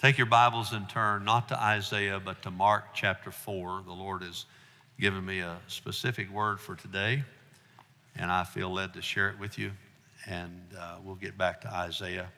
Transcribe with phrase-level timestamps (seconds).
[0.00, 3.82] Take your Bibles and turn not to Isaiah, but to Mark chapter 4.
[3.84, 4.44] The Lord has
[5.00, 7.24] given me a specific word for today,
[8.14, 9.72] and I feel led to share it with you.
[10.24, 12.28] And uh, we'll get back to Isaiah.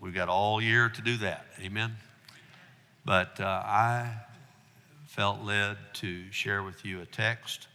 [0.00, 1.46] We've got all year to do that.
[1.60, 1.94] Amen.
[3.04, 4.12] But uh, I
[5.06, 7.68] felt led to share with you a text,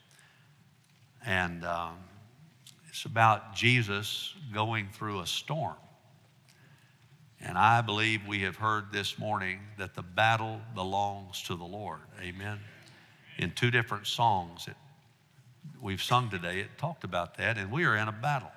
[1.25, 1.95] and um,
[2.89, 5.75] it's about Jesus going through a storm.
[7.41, 11.99] And I believe we have heard this morning that the battle belongs to the Lord.
[12.21, 12.59] Amen.
[13.37, 14.77] In two different songs that
[15.81, 18.51] we've sung today, it talked about that, and we are in a battle.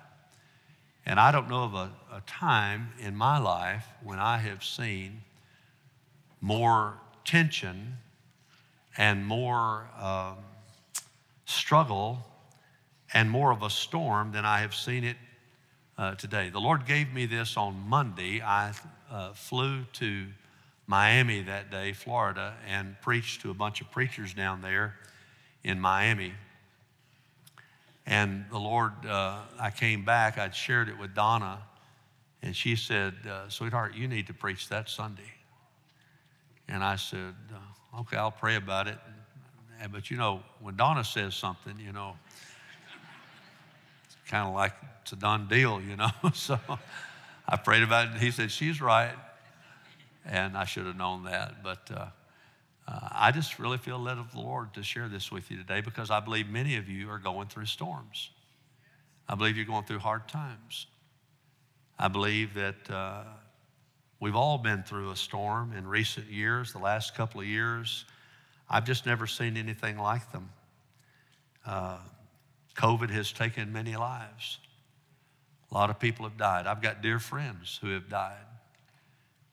[1.05, 5.21] And I don't know of a, a time in my life when I have seen
[6.41, 6.93] more
[7.25, 7.97] tension
[8.97, 10.37] and more um,
[11.45, 12.19] struggle
[13.13, 15.17] and more of a storm than I have seen it
[15.99, 16.49] uh, today.
[16.49, 18.41] The Lord gave me this on Monday.
[18.41, 18.71] I
[19.11, 20.27] uh, flew to
[20.87, 24.95] Miami that day, Florida, and preached to a bunch of preachers down there
[25.61, 26.31] in Miami.
[28.05, 31.59] And the Lord, uh, I came back, I'd shared it with Donna,
[32.41, 35.33] and she said, uh, Sweetheart, you need to preach that Sunday.
[36.69, 37.35] And I said,
[37.99, 38.97] Okay, I'll pray about it.
[39.91, 42.15] But you know, when Donna says something, you know,
[44.29, 46.11] kind of like it's a done deal, you know.
[46.33, 46.59] so
[47.47, 48.21] I prayed about it.
[48.21, 49.15] He said, She's right.
[50.25, 51.63] And I should have known that.
[51.63, 52.05] But uh,
[52.87, 55.81] uh, I just really feel led of the Lord to share this with you today
[55.81, 58.29] because I believe many of you are going through storms.
[59.27, 60.87] I believe you're going through hard times.
[61.97, 63.23] I believe that uh,
[64.19, 68.05] we've all been through a storm in recent years, the last couple of years.
[68.69, 70.49] I've just never seen anything like them.
[72.75, 74.59] COVID has taken many lives.
[75.71, 76.65] A lot of people have died.
[76.65, 78.37] I've got dear friends who have died.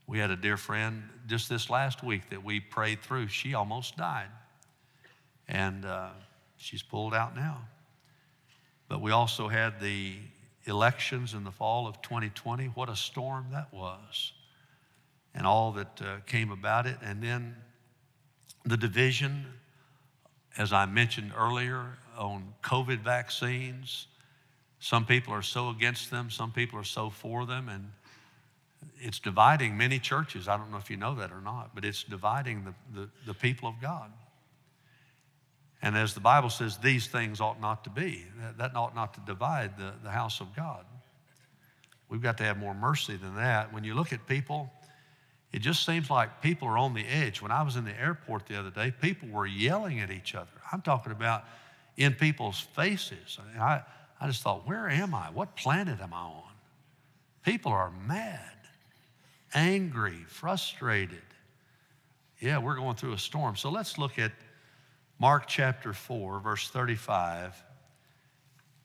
[0.07, 3.29] We had a dear friend just this last week that we prayed through.
[3.29, 4.29] She almost died.
[5.49, 6.11] And uh,
[6.57, 7.59] she's pulled out now.
[8.89, 10.15] But we also had the
[10.65, 12.67] elections in the fall of 2020.
[12.67, 14.33] What a storm that was.
[15.35, 16.97] And all that uh, came about it.
[17.03, 17.57] And then
[18.65, 19.47] the division,
[20.57, 24.07] as I mentioned earlier, on COVID vaccines.
[24.81, 27.91] Some people are so against them, some people are so for them, and
[28.99, 30.49] it's dividing many churches.
[30.49, 33.35] I don't know if you know that or not, but it's dividing the, the, the
[33.35, 34.11] people of God.
[35.83, 38.25] And as the Bible says, these things ought not to be.
[38.41, 40.85] That, that ought not to divide the, the house of God.
[42.09, 43.73] We've got to have more mercy than that.
[43.73, 44.71] When you look at people,
[45.53, 47.43] it just seems like people are on the edge.
[47.43, 50.51] When I was in the airport the other day, people were yelling at each other.
[50.73, 51.45] I'm talking about
[51.97, 53.39] in people's faces.
[53.59, 53.83] I,
[54.21, 55.31] I just thought, where am I?
[55.31, 56.43] What planet am I on?
[57.43, 58.57] People are mad,
[59.55, 61.23] angry, frustrated.
[62.41, 63.57] Yeah, we're going through a storm.
[63.57, 64.33] So let's look at
[65.19, 67.55] Mark chapter 4, verse 35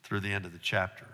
[0.03, 1.07] through the end of the chapter.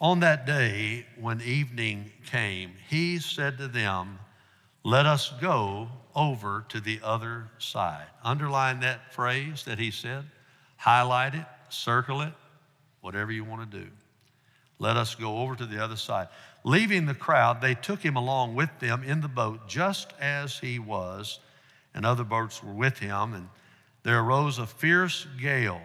[0.00, 4.18] On that day, when evening came, he said to them,
[4.86, 8.06] let us go over to the other side.
[8.22, 10.22] Underline that phrase that he said,
[10.76, 12.32] highlight it, circle it,
[13.00, 13.88] whatever you want to do.
[14.78, 16.28] Let us go over to the other side.
[16.62, 20.78] Leaving the crowd, they took him along with them in the boat, just as he
[20.78, 21.40] was,
[21.92, 23.34] and other boats were with him.
[23.34, 23.48] And
[24.04, 25.80] there arose a fierce gale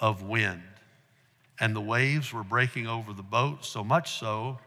[0.00, 0.64] of wind,
[1.60, 4.58] and the waves were breaking over the boat, so much so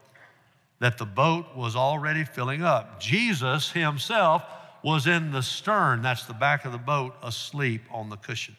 [0.79, 2.99] that the boat was already filling up.
[2.99, 4.43] Jesus himself
[4.83, 8.55] was in the stern, that's the back of the boat, asleep on the cushion.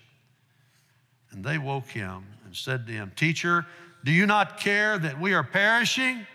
[1.30, 3.64] And they woke him and said to him, Teacher,
[4.04, 6.26] do you not care that we are perishing?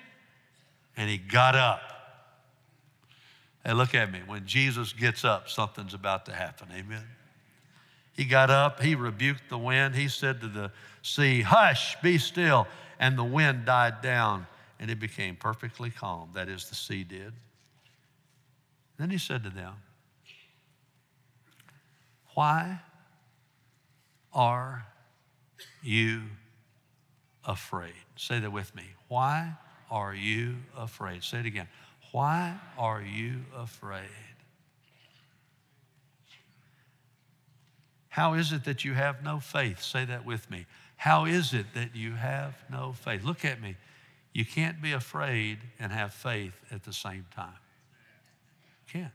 [0.96, 1.82] And he got up.
[3.66, 4.22] Hey, look at me.
[4.26, 6.68] When Jesus gets up, something's about to happen.
[6.74, 7.04] Amen.
[8.14, 10.72] He got up, he rebuked the wind, he said to the
[11.02, 12.68] sea, Hush, be still.
[13.00, 14.48] And the wind died down
[14.82, 16.32] and it became perfectly calm.
[16.34, 17.34] That is, the sea did.
[18.98, 19.76] Then he said to them,
[22.34, 22.80] Why
[24.34, 24.88] are
[25.84, 26.24] you
[27.46, 27.94] afraid?
[28.16, 28.84] Say that with me.
[29.08, 29.54] Why
[29.92, 31.24] are you afraid?
[31.24, 31.68] Say it again.
[32.12, 34.10] Why are you afraid?
[38.10, 39.82] How is it that you have no faith?
[39.82, 40.66] Say that with me.
[40.98, 43.24] How is it that you have no faith?
[43.24, 43.76] Look at me.
[44.34, 47.58] You can't be afraid and have faith at the same time.
[48.88, 49.14] You can't.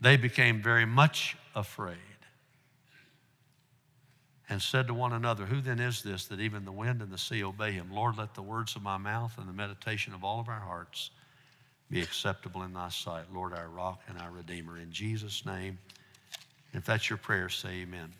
[0.00, 1.96] They became very much afraid.
[4.48, 7.16] and said to one another, Who then is this that even the wind and the
[7.16, 7.90] sea obey him?
[7.90, 11.10] Lord, let the words of my mouth and the meditation of all of our hearts
[11.90, 14.76] be acceptable in thy sight, Lord, our rock and our redeemer.
[14.76, 15.78] In Jesus' name,
[16.74, 18.12] if that's your prayer, say amen.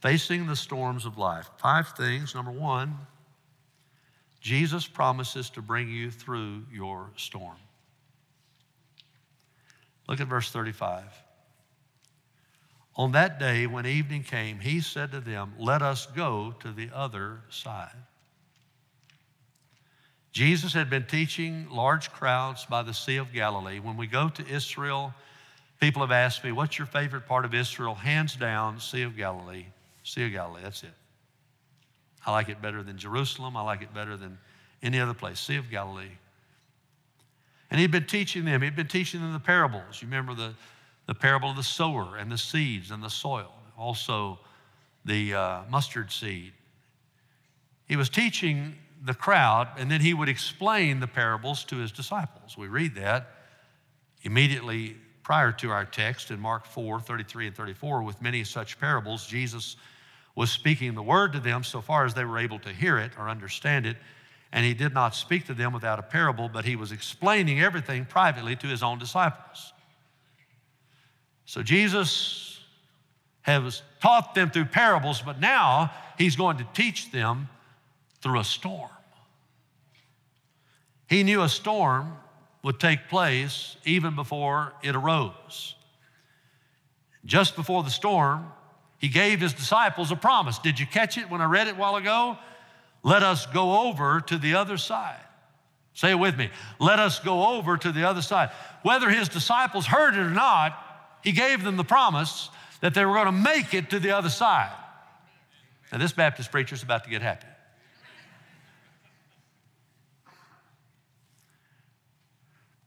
[0.00, 1.48] Facing the storms of life.
[1.58, 2.34] Five things.
[2.34, 2.96] Number one,
[4.40, 7.56] Jesus promises to bring you through your storm.
[10.08, 11.04] Look at verse 35.
[12.94, 16.90] On that day, when evening came, he said to them, Let us go to the
[16.94, 17.96] other side.
[20.32, 23.80] Jesus had been teaching large crowds by the Sea of Galilee.
[23.80, 25.14] When we go to Israel,
[25.80, 27.94] people have asked me, What's your favorite part of Israel?
[27.94, 29.66] Hands down, Sea of Galilee.
[30.06, 30.94] Sea of Galilee, that's it.
[32.24, 33.56] I like it better than Jerusalem.
[33.56, 34.38] I like it better than
[34.82, 35.38] any other place.
[35.38, 36.18] Sea of Galilee.
[37.70, 40.00] And he'd been teaching them, he'd been teaching them the parables.
[40.00, 40.54] You remember the
[41.06, 44.38] the parable of the sower and the seeds and the soil, also
[45.04, 46.52] the uh, mustard seed.
[47.86, 48.74] He was teaching
[49.04, 52.58] the crowd, and then he would explain the parables to his disciples.
[52.58, 53.28] We read that
[54.22, 58.02] immediately prior to our text in Mark 4 33 and 34.
[58.02, 59.76] With many such parables, Jesus
[60.36, 63.10] was speaking the word to them so far as they were able to hear it
[63.18, 63.96] or understand it.
[64.52, 68.04] And he did not speak to them without a parable, but he was explaining everything
[68.04, 69.72] privately to his own disciples.
[71.46, 72.60] So Jesus
[73.42, 77.48] has taught them through parables, but now he's going to teach them
[78.20, 78.90] through a storm.
[81.08, 82.16] He knew a storm
[82.62, 85.76] would take place even before it arose.
[87.24, 88.52] Just before the storm,
[88.98, 90.58] he gave his disciples a promise.
[90.58, 92.38] Did you catch it when I read it a while ago?
[93.02, 95.20] Let us go over to the other side.
[95.92, 96.50] Say it with me.
[96.78, 98.50] Let us go over to the other side.
[98.82, 100.76] Whether his disciples heard it or not,
[101.22, 102.50] he gave them the promise
[102.80, 104.72] that they were going to make it to the other side.
[105.92, 107.46] Now, this Baptist preacher is about to get happy.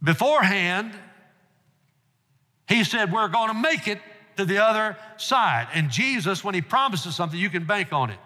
[0.03, 0.93] Beforehand,
[2.67, 3.99] he said, We're going to make it
[4.39, 5.67] to the other side.
[5.73, 8.19] And Jesus, when he promises something, you can bank on it.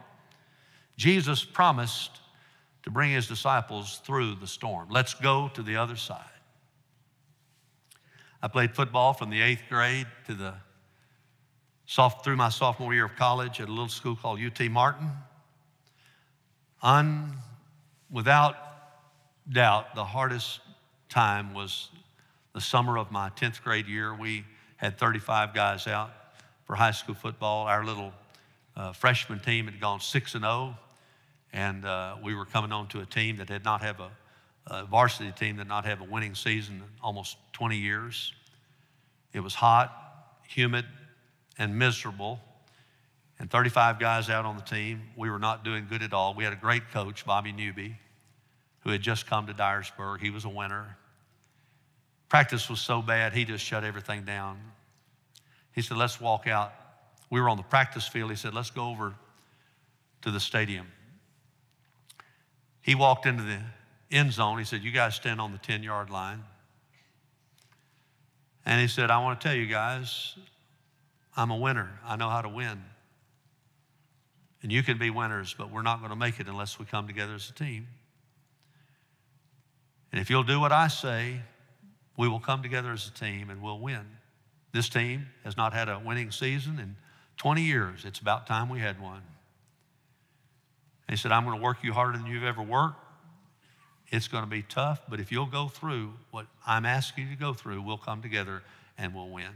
[0.95, 2.21] Jesus promised
[2.83, 4.89] to bring his disciples through the storm.
[4.89, 6.24] Let's go to the other side.
[8.42, 10.54] I played football from the eighth grade to the
[11.86, 15.10] soft, through my sophomore year of college at a little school called UT Martin.
[16.81, 17.33] Un,
[18.12, 18.56] without
[19.50, 20.60] doubt, the hardest
[21.10, 21.89] time was
[22.54, 24.13] the summer of my 10th grade year.
[24.13, 24.45] We
[24.83, 26.12] had 35 guys out
[26.65, 27.68] for high school football.
[27.68, 28.13] Our little
[28.75, 30.77] uh, freshman team had gone 6 and 0,
[31.51, 34.12] and uh, we were coming on to a team that did not have a
[34.68, 38.33] a varsity team that not have a winning season in almost 20 years.
[39.33, 39.91] It was hot,
[40.47, 40.86] humid,
[41.57, 42.39] and miserable.
[43.39, 45.01] And 35 guys out on the team.
[45.18, 46.33] We were not doing good at all.
[46.33, 47.97] We had a great coach, Bobby Newby,
[48.81, 50.19] who had just come to Dyersburg.
[50.19, 50.97] He was a winner.
[52.29, 54.59] Practice was so bad, he just shut everything down.
[55.73, 56.73] He said, Let's walk out.
[57.29, 58.29] We were on the practice field.
[58.29, 59.15] He said, Let's go over
[60.21, 60.87] to the stadium.
[62.81, 63.59] He walked into the
[64.11, 64.59] end zone.
[64.59, 66.43] He said, You guys stand on the 10 yard line.
[68.65, 70.35] And he said, I want to tell you guys,
[71.35, 71.99] I'm a winner.
[72.05, 72.81] I know how to win.
[74.61, 77.05] And you can be winners, but we're not going to make it unless we come
[77.05, 77.87] together as a team.
[80.12, 81.41] And if you'll do what I say,
[82.15, 84.05] we will come together as a team and we'll win.
[84.74, 86.96] This team has not had a winning season in
[87.38, 88.06] 20 years.
[88.06, 89.22] It's about time we had one.
[91.08, 93.00] And he said, I'm going to work you harder than you've ever worked.
[94.10, 97.39] It's going to be tough, but if you'll go through what I'm asking you to
[97.39, 98.62] go through, we'll come together
[98.98, 99.50] and we'll win.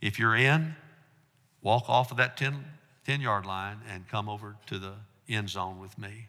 [0.00, 0.76] If you're in,
[1.62, 2.64] walk off of that 10,
[3.06, 4.94] 10 yard line and come over to the
[5.28, 6.28] end zone with me.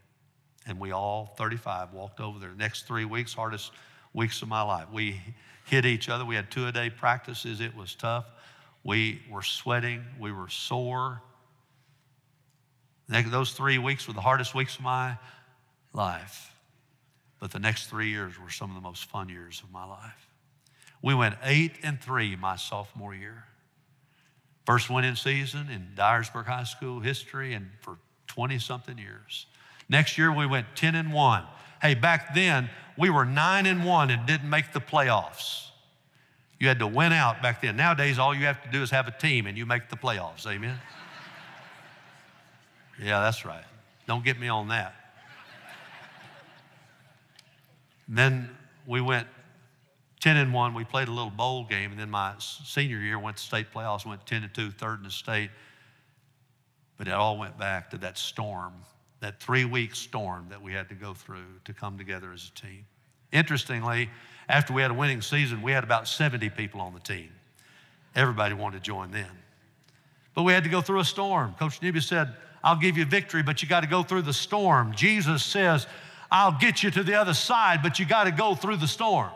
[0.67, 2.53] And we all, 35, walked over there.
[2.55, 3.71] Next three weeks, hardest
[4.13, 4.87] weeks of my life.
[4.91, 5.21] We
[5.65, 6.25] hit each other.
[6.25, 7.61] We had two a day practices.
[7.61, 8.25] It was tough.
[8.83, 10.03] We were sweating.
[10.19, 11.21] We were sore.
[13.09, 15.17] Those three weeks were the hardest weeks of my
[15.93, 16.53] life.
[17.39, 20.29] But the next three years were some of the most fun years of my life.
[21.01, 23.45] We went eight and three my sophomore year.
[24.65, 29.47] First winning season in Dyersburg High School history and for 20 something years.
[29.89, 31.43] Next year we went 10 and 1.
[31.81, 32.69] Hey, back then
[33.01, 35.69] we were 9 and 1 and didn't make the playoffs.
[36.59, 37.75] You had to win out back then.
[37.75, 40.45] Nowadays all you have to do is have a team and you make the playoffs.
[40.45, 40.77] Amen.
[43.01, 43.63] yeah, that's right.
[44.05, 44.93] Don't get me on that.
[48.07, 48.47] then
[48.85, 49.27] we went
[50.19, 50.75] 10 and 1.
[50.75, 51.89] We played a little bowl game.
[51.89, 55.05] And then my senior year went to state playoffs, went 10 and 2, third in
[55.05, 55.49] the state.
[56.97, 58.73] But it all went back to that storm,
[59.21, 62.61] that three week storm that we had to go through to come together as a
[62.61, 62.85] team.
[63.31, 64.09] Interestingly,
[64.49, 67.29] after we had a winning season, we had about 70 people on the team.
[68.15, 69.29] Everybody wanted to join then.
[70.33, 71.55] But we had to go through a storm.
[71.57, 72.33] Coach Newby said,
[72.63, 74.93] I'll give you victory, but you got to go through the storm.
[74.93, 75.87] Jesus says,
[76.29, 79.31] I'll get you to the other side, but you got to go through the storm.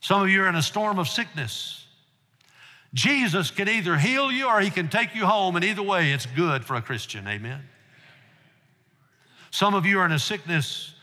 [0.00, 1.86] Some of you are in a storm of sickness.
[2.92, 6.26] Jesus can either heal you or he can take you home, and either way, it's
[6.26, 7.28] good for a Christian.
[7.28, 7.62] Amen.
[9.50, 10.94] Some of you are in a sickness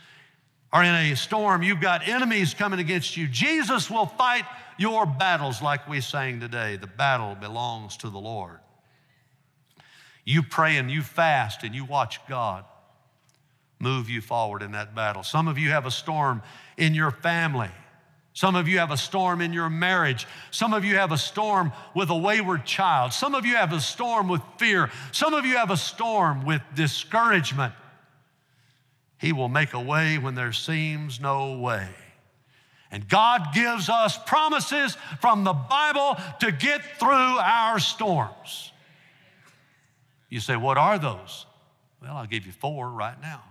[0.73, 1.63] or in a storm.
[1.63, 3.27] You've got enemies coming against you.
[3.27, 4.45] Jesus will fight
[4.77, 6.77] your battles, like we sang today.
[6.77, 8.59] The battle belongs to the Lord.
[10.23, 12.65] You pray and you fast and you watch God
[13.79, 15.23] move you forward in that battle.
[15.23, 16.41] Some of you have a storm
[16.77, 17.69] in your family.
[18.33, 20.27] Some of you have a storm in your marriage.
[20.51, 23.13] Some of you have a storm with a wayward child.
[23.13, 24.91] Some of you have a storm with fear.
[25.11, 27.73] Some of you have a storm with discouragement.
[29.17, 31.87] He will make a way when there seems no way.
[32.91, 38.71] And God gives us promises from the Bible to get through our storms.
[40.29, 41.45] You say, What are those?
[42.01, 43.43] Well, I'll give you four right now.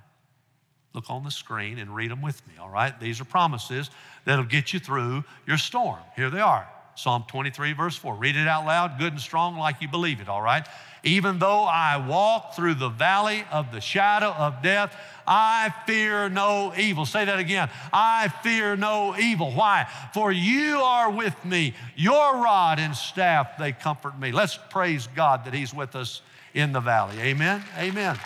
[0.94, 2.98] Look on the screen and read them with me, all right?
[2.98, 3.90] These are promises
[4.24, 5.98] that'll get you through your storm.
[6.14, 8.14] Here they are Psalm 23, verse 4.
[8.14, 10.66] Read it out loud, good and strong, like you believe it, all right?
[11.04, 14.96] Even though I walk through the valley of the shadow of death,
[15.26, 17.06] I fear no evil.
[17.06, 17.68] Say that again.
[17.92, 19.52] I fear no evil.
[19.52, 19.88] Why?
[20.14, 21.74] For you are with me.
[21.96, 24.32] Your rod and staff, they comfort me.
[24.32, 26.22] Let's praise God that He's with us
[26.54, 27.18] in the valley.
[27.20, 27.62] Amen.
[27.78, 28.18] Amen.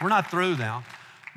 [0.00, 0.84] We're not through now.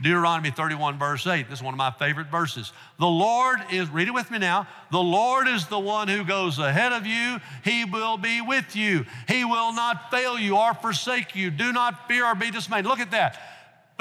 [0.02, 1.48] Deuteronomy 31, verse 8.
[1.48, 2.74] This is one of my favorite verses.
[2.98, 4.68] The Lord is, read it with me now.
[4.90, 7.40] The Lord is the one who goes ahead of you.
[7.64, 9.06] He will be with you.
[9.28, 11.52] He will not fail you or forsake you.
[11.52, 12.86] Do not fear or be dismayed.
[12.86, 13.40] Look at that.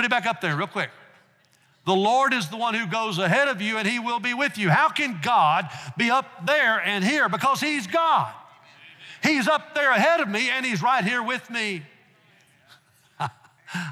[0.00, 0.88] Put it back up there, real quick.
[1.84, 4.56] The Lord is the one who goes ahead of you and He will be with
[4.56, 4.70] you.
[4.70, 7.28] How can God be up there and here?
[7.28, 8.32] Because He's God.
[9.22, 11.82] He's up there ahead of me and He's right here with me.
[13.20, 13.28] I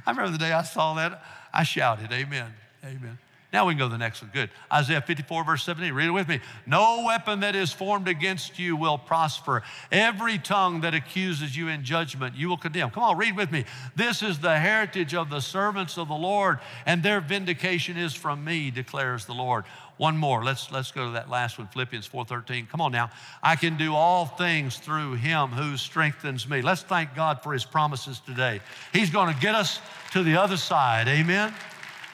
[0.06, 1.22] remember the day I saw that.
[1.52, 2.54] I shouted, Amen.
[2.82, 3.18] Amen.
[3.50, 4.30] Now we can go to the next one.
[4.34, 4.50] Good.
[4.70, 5.94] Isaiah 54, verse 17.
[5.94, 6.40] Read it with me.
[6.66, 9.62] No weapon that is formed against you will prosper.
[9.90, 12.90] Every tongue that accuses you in judgment, you will condemn.
[12.90, 13.64] Come on, read with me.
[13.96, 18.44] This is the heritage of the servants of the Lord, and their vindication is from
[18.44, 19.64] me, declares the Lord.
[19.96, 20.44] One more.
[20.44, 22.68] Let's, let's go to that last one, Philippians 4:13.
[22.68, 23.10] Come on now.
[23.42, 26.60] I can do all things through him who strengthens me.
[26.60, 28.60] Let's thank God for his promises today.
[28.92, 29.80] He's going to get us
[30.12, 31.08] to the other side.
[31.08, 31.52] Amen.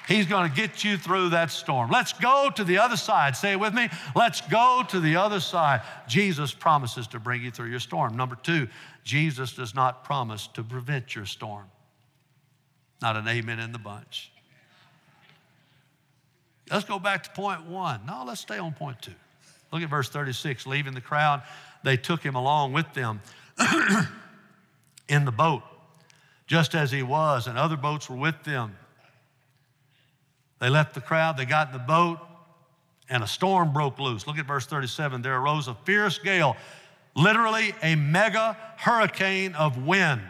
[0.06, 1.90] He's going to get you through that storm.
[1.90, 3.36] Let's go to the other side.
[3.36, 3.88] Say it with me.
[4.14, 5.80] Let's go to the other side.
[6.06, 8.16] Jesus promises to bring you through your storm.
[8.16, 8.68] Number two,
[9.02, 11.64] Jesus does not promise to prevent your storm.
[13.00, 14.30] Not an amen in the bunch.
[16.70, 18.00] Let's go back to point one.
[18.06, 19.12] No, let's stay on point two.
[19.72, 20.66] Look at verse 36.
[20.66, 21.42] Leaving the crowd,
[21.82, 23.20] they took him along with them
[25.08, 25.62] in the boat,
[26.46, 28.76] just as he was, and other boats were with them.
[30.60, 32.18] They left the crowd, they got in the boat,
[33.08, 34.26] and a storm broke loose.
[34.26, 35.22] Look at verse 37.
[35.22, 36.56] There arose a fierce gale,
[37.14, 40.22] literally a mega hurricane of wind.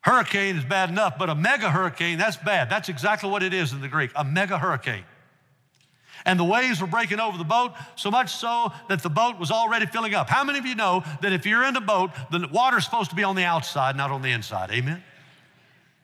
[0.00, 2.70] Hurricane is bad enough, but a mega hurricane, that's bad.
[2.70, 5.04] That's exactly what it is in the Greek a mega hurricane.
[6.24, 9.50] And the waves were breaking over the boat, so much so that the boat was
[9.50, 10.28] already filling up.
[10.28, 13.16] How many of you know that if you're in a boat, the water's supposed to
[13.16, 14.70] be on the outside, not on the inside?
[14.70, 15.02] Amen?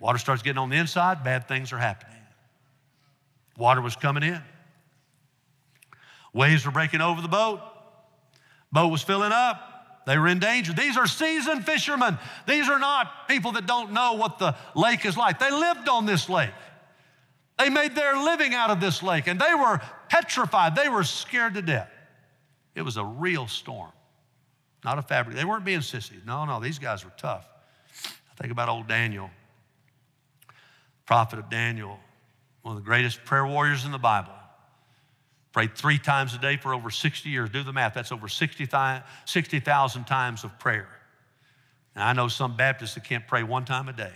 [0.03, 2.19] Water starts getting on the inside, bad things are happening.
[3.57, 4.43] Water was coming in.
[6.33, 7.61] Waves were breaking over the boat.
[8.73, 10.03] Boat was filling up.
[10.05, 10.73] They were in danger.
[10.73, 12.19] These are seasoned fishermen.
[12.49, 15.39] These are not people that don't know what the lake is like.
[15.39, 16.51] They lived on this lake.
[17.57, 20.75] They made their living out of this lake and they were petrified.
[20.75, 21.91] They were scared to death.
[22.75, 23.93] It was a real storm,
[24.85, 25.37] not a fabric.
[25.37, 26.23] They weren't being sissies.
[26.27, 27.47] No, no, these guys were tough.
[28.05, 29.31] I think about old Daniel
[31.07, 31.99] prophet of Daniel,
[32.63, 34.33] one of the greatest prayer warriors in the Bible.
[35.53, 37.51] Prayed three times a day for over 60 years.
[37.51, 40.89] Do the math, that's over 60,000 60, times of prayer.
[41.95, 44.15] Now, I know some Baptists that can't pray one time a day,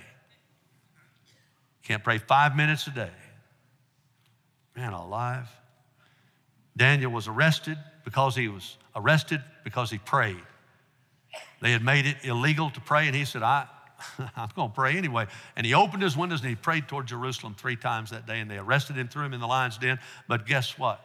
[1.82, 3.10] can't pray five minutes a day.
[4.74, 5.48] Man alive.
[6.76, 10.42] Daniel was arrested because he was arrested because he prayed.
[11.62, 13.66] They had made it illegal to pray, and he said, I,
[14.36, 15.26] I'm going to pray anyway.
[15.56, 18.50] And he opened his windows and he prayed toward Jerusalem three times that day, and
[18.50, 19.98] they arrested him, threw him in the lion's den.
[20.28, 21.00] But guess what?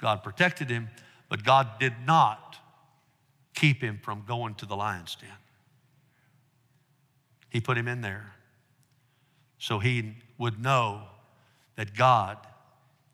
[0.00, 0.88] God protected him,
[1.28, 2.58] But God did not
[3.54, 5.30] keep him from going to the lion's den.
[7.50, 8.32] He put him in there
[9.58, 11.02] so he would know
[11.76, 12.38] that God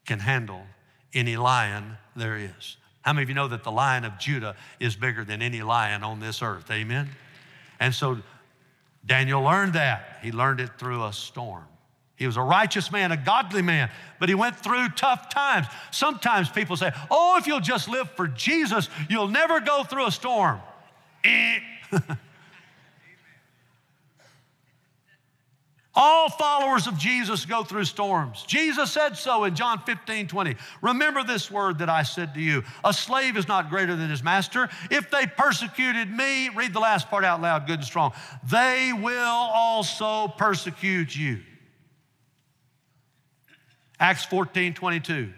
[0.06, 0.62] can handle
[1.12, 2.76] any lion there is.
[3.02, 6.02] How many of you know that the lion of Judah is bigger than any lion
[6.02, 6.70] on this earth?
[6.70, 7.10] Amen?
[7.80, 8.18] And so
[9.06, 10.18] Daniel learned that.
[10.22, 11.64] He learned it through a storm.
[12.16, 15.66] He was a righteous man, a godly man, but he went through tough times.
[15.92, 20.10] Sometimes people say, Oh, if you'll just live for Jesus, you'll never go through a
[20.10, 20.60] storm.
[21.22, 21.60] Eh.
[26.00, 28.44] All followers of Jesus go through storms.
[28.46, 30.54] Jesus said so in John 15, 20.
[30.80, 34.22] Remember this word that I said to you a slave is not greater than his
[34.22, 34.68] master.
[34.92, 38.12] If they persecuted me, read the last part out loud, good and strong,
[38.48, 41.40] they will also persecute you.
[43.98, 45.32] Acts 14, 22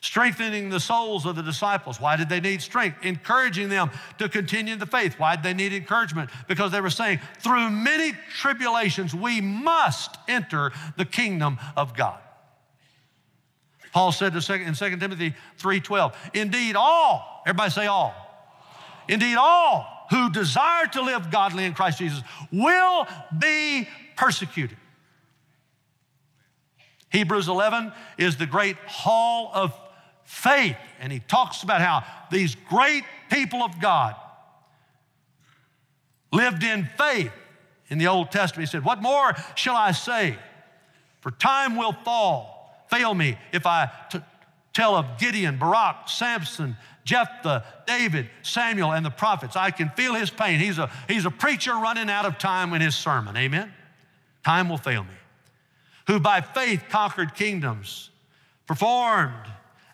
[0.00, 2.00] strengthening the souls of the disciples.
[2.00, 3.04] Why did they need strength?
[3.04, 5.18] Encouraging them to continue the faith.
[5.18, 6.30] Why did they need encouragement?
[6.46, 12.20] Because they were saying, through many tribulations, we must enter the kingdom of God.
[13.92, 14.40] Paul said in
[14.74, 18.14] 2 Timothy 3:12, indeed all, everybody say all.
[19.08, 24.76] Indeed all who desire to live godly in Christ Jesus will be persecuted.
[27.10, 29.78] Hebrews 11 is the great hall of
[30.28, 30.76] faith.
[31.00, 34.14] And he talks about how these great people of God
[36.30, 37.32] lived in faith
[37.88, 38.68] in the Old Testament.
[38.68, 40.36] He said, What more shall I say?
[41.22, 44.20] For time will fall, fail me if I t-
[44.74, 49.56] tell of Gideon, Barak, Samson, Jephthah, David, Samuel, and the prophets.
[49.56, 50.60] I can feel his pain.
[50.60, 53.34] He's a, he's a preacher running out of time in his sermon.
[53.34, 53.72] Amen?
[54.44, 55.14] Time will fail me.
[56.06, 58.10] Who by faith conquered kingdoms,
[58.66, 59.46] performed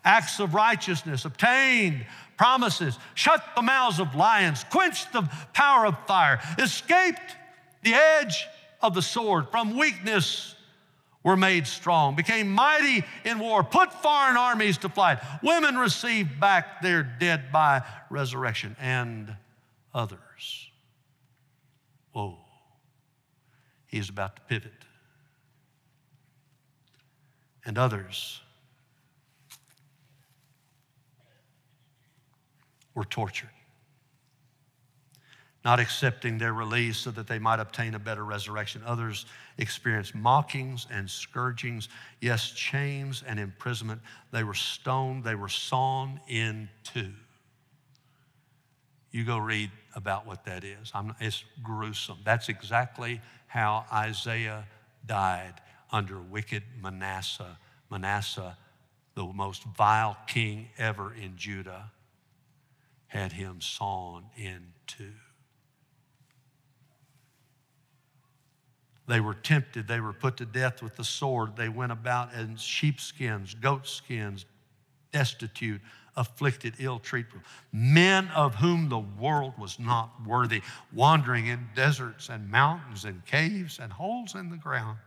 [0.05, 2.05] acts of righteousness, obtained
[2.37, 7.37] promises, shut the mouths of lions, quenched the power of fire, escaped
[7.83, 8.47] the edge
[8.81, 10.55] of the sword, from weakness
[11.23, 15.19] were made strong, became mighty in war, put foreign armies to flight.
[15.43, 19.35] Women received back their dead by resurrection, and
[19.95, 20.71] others.
[22.13, 22.39] Whoa.
[23.87, 24.73] He's about to pivot.
[27.65, 28.43] And others
[32.95, 33.51] were tortured,
[35.65, 38.83] not accepting their release so that they might obtain a better resurrection.
[38.87, 39.27] Others
[39.59, 41.89] experienced mockings and scourgings,
[42.21, 44.01] yes, chains and imprisonment.
[44.31, 47.13] They were stoned, they were sawn in two.
[49.11, 50.91] You go read about what that is.
[50.93, 52.19] I'm, it's gruesome.
[52.25, 54.67] That's exactly how Isaiah
[55.07, 55.55] died
[55.93, 57.57] under wicked Manasseh.
[57.91, 58.57] Manasseh,
[59.15, 61.93] the most vile king ever in Judah
[63.15, 65.13] had him sawn in two.
[69.07, 69.87] They were tempted.
[69.87, 71.55] They were put to death with the sword.
[71.57, 74.47] They went about in sheepskins, goatskins,
[75.13, 75.81] destitute,
[76.17, 77.41] afflicted, ill treated.
[77.73, 83.79] Men of whom the world was not worthy, wandering in deserts and mountains and caves
[83.79, 84.99] and holes in the ground.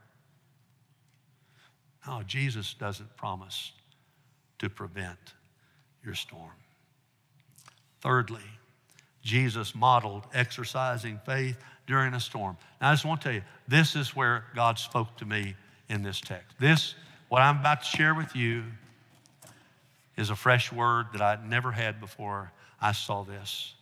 [2.06, 3.74] No, Jesus doesn't promise
[4.60, 5.18] to prevent
[6.06, 6.52] your storm.
[8.02, 8.42] Thirdly,
[9.22, 12.58] Jesus modeled exercising faith during a storm.
[12.80, 15.56] Now, I just want to tell you, this is where God spoke to me
[15.90, 16.56] in this text.
[16.60, 16.96] This,
[17.30, 18.64] what I'm about to share with you,
[20.18, 23.74] is a fresh word that I'd never had before I saw this.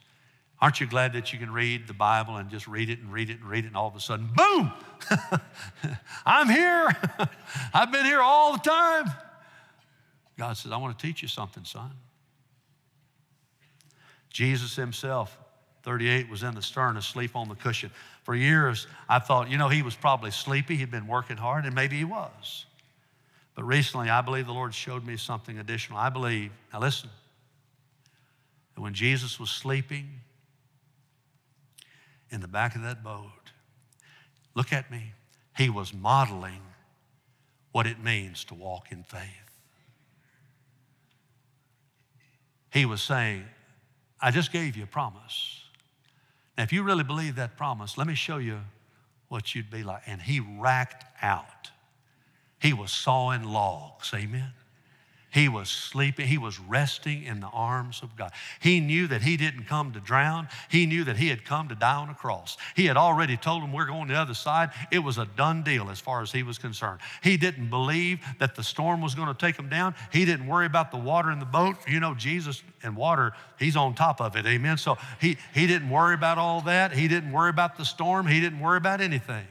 [0.61, 3.29] Aren't you glad that you can read the Bible and just read it and read
[3.29, 4.71] it and read it, and all of a sudden, boom!
[6.25, 6.95] I'm here.
[7.73, 9.11] I've been here all the time.
[10.37, 11.91] God says, I want to teach you something, son.
[14.35, 15.39] Jesus himself,
[15.83, 17.89] 38, was in the stern asleep on the cushion.
[18.23, 20.75] For years, I thought, you know, he was probably sleepy.
[20.75, 22.65] He'd been working hard, and maybe he was.
[23.55, 25.97] But recently, I believe the Lord showed me something additional.
[25.97, 27.09] I believe, now listen,
[28.75, 30.19] that when Jesus was sleeping
[32.29, 33.53] in the back of that boat,
[34.53, 35.13] look at me,
[35.55, 36.59] he was modeling
[37.71, 39.21] what it means to walk in faith.
[42.73, 43.45] He was saying,
[44.21, 45.61] I just gave you a promise.
[46.57, 48.59] Now, if you really believe that promise, let me show you
[49.27, 50.03] what you'd be like.
[50.05, 51.71] And he racked out.
[52.59, 54.53] He was sawing logs, amen.
[55.35, 56.27] He was sleeping.
[56.27, 58.31] He was resting in the arms of God.
[58.61, 60.47] He knew that he didn't come to drown.
[60.69, 62.55] He knew that he had come to die on a cross.
[62.73, 64.69] He had already told him, We're going the other side.
[64.91, 67.01] It was a done deal as far as he was concerned.
[67.21, 69.93] He didn't believe that the storm was going to take him down.
[70.13, 71.75] He didn't worry about the water in the boat.
[71.85, 74.45] You know, Jesus and water, he's on top of it.
[74.45, 74.77] Amen.
[74.77, 76.93] So he, he didn't worry about all that.
[76.93, 78.25] He didn't worry about the storm.
[78.25, 79.45] He didn't worry about anything.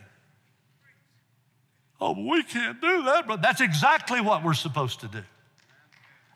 [2.01, 5.23] Oh, we can't do that, but that's exactly what we're supposed to do.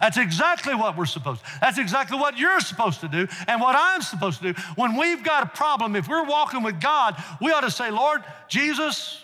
[0.00, 1.50] That's exactly what we're supposed to.
[1.60, 4.60] That's exactly what you're supposed to do and what I'm supposed to do.
[4.76, 8.22] When we've got a problem, if we're walking with God, we ought to say, Lord,
[8.48, 9.22] Jesus,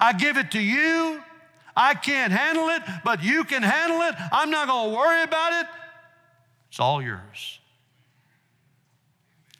[0.00, 1.22] I give it to you.
[1.76, 4.14] I can't handle it, but you can handle it.
[4.32, 5.66] I'm not going to worry about it.
[6.70, 7.58] It's all yours.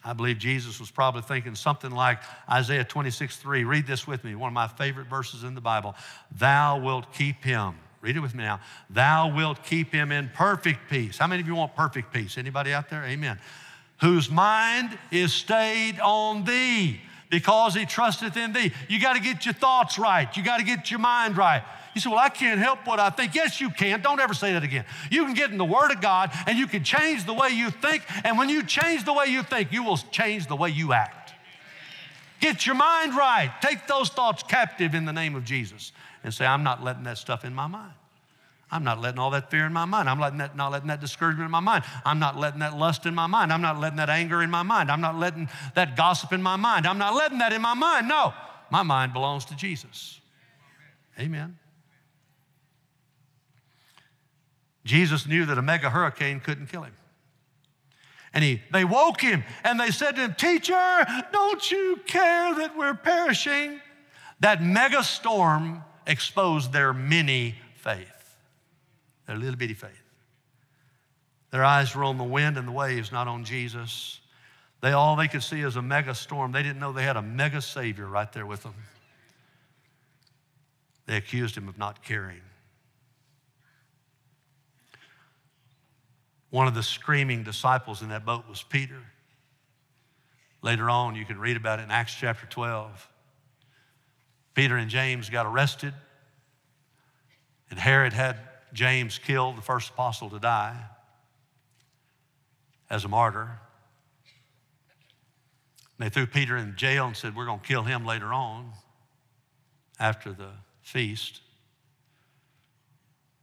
[0.05, 3.65] I believe Jesus was probably thinking something like Isaiah 26, 3.
[3.65, 5.95] Read this with me, one of my favorite verses in the Bible.
[6.39, 8.61] Thou wilt keep him Read it with me now.
[8.91, 11.17] Thou wilt keep him in perfect peace.
[11.17, 12.37] How many of you want perfect peace?
[12.37, 13.03] Anybody out there?
[13.03, 13.39] Amen.
[14.03, 18.73] Whose mind is stayed on thee because he trusteth in thee.
[18.91, 20.29] You got to get your thoughts right.
[20.37, 21.63] You got to get your mind right.
[21.95, 23.35] You say, Well, I can't help what I think.
[23.35, 24.03] Yes, you can.
[24.03, 24.85] Don't ever say that again.
[25.11, 27.71] You can get in the Word of God and you can change the way you
[27.71, 28.03] think.
[28.23, 31.33] And when you change the way you think, you will change the way you act.
[32.41, 33.51] Get your mind right.
[33.63, 35.93] Take those thoughts captive in the name of Jesus
[36.25, 37.93] and say, I'm not letting that stuff in my mind.
[38.71, 40.09] I'm not letting all that fear in my mind.
[40.09, 41.85] I'm letting that, not letting that discouragement in my mind.
[42.05, 43.53] I'm not letting that lust in my mind.
[43.53, 44.91] I'm not letting that anger in my mind.
[44.91, 46.87] I'm not letting that gossip in my mind.
[46.87, 48.09] I'm not letting that in my mind.
[48.09, 48.33] No,
[48.71, 50.21] my mind belongs to Jesus.
[51.21, 51.59] Amen.
[54.85, 56.95] Jesus knew that a mega hurricane couldn't kill him.
[58.33, 62.77] And he, they woke him and they said to him, Teacher, don't you care that
[62.77, 63.81] we're perishing?
[64.41, 68.37] That mega storm exposed their mini faith,
[69.27, 69.91] their little bitty faith.
[71.51, 74.21] Their eyes were on the wind and the waves, not on Jesus.
[74.81, 76.53] They all they could see is a mega storm.
[76.53, 78.75] They didn't know they had a mega savior right there with them.
[81.07, 82.41] They accused him of not caring.
[86.51, 89.01] One of the screaming disciples in that boat was Peter.
[90.63, 93.09] Later on, you can read about it in Acts chapter 12.
[94.55, 95.93] Peter and James got arrested,
[97.71, 98.39] and Herod had
[98.73, 100.77] James killed, the first apostle to die,
[102.89, 103.59] as a martyr.
[105.99, 108.73] They threw Peter in jail and said, We're going to kill him later on
[109.99, 110.51] after the
[110.83, 111.41] feast.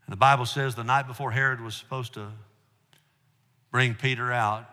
[0.06, 2.28] And the Bible says the night before Herod was supposed to
[3.72, 4.70] bring Peter out,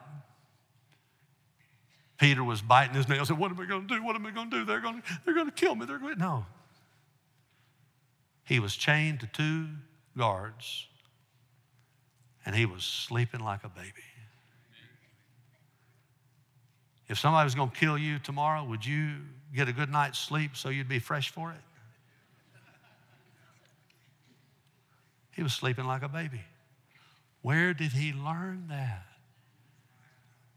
[2.19, 3.29] Peter was biting his nails.
[3.29, 4.05] Said, "What am I going to do?
[4.05, 4.65] What am I going to do?
[4.65, 5.87] They're going to, they're going to kill me.
[5.87, 6.45] They're going no."
[8.45, 9.67] He was chained to two
[10.17, 10.87] guards,
[12.45, 13.93] and he was sleeping like a baby.
[17.09, 19.17] If somebody was going to kill you tomorrow, would you
[19.55, 21.61] get a good night's sleep so you'd be fresh for it?
[25.31, 26.43] He was sleeping like a baby.
[27.43, 29.07] Where did he learn that?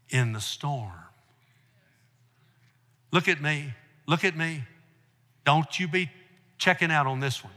[0.08, 0.92] In the storm.
[3.12, 3.72] Look at me.
[4.06, 4.64] Look at me.
[5.44, 6.10] Don't you be
[6.58, 7.52] checking out on this one.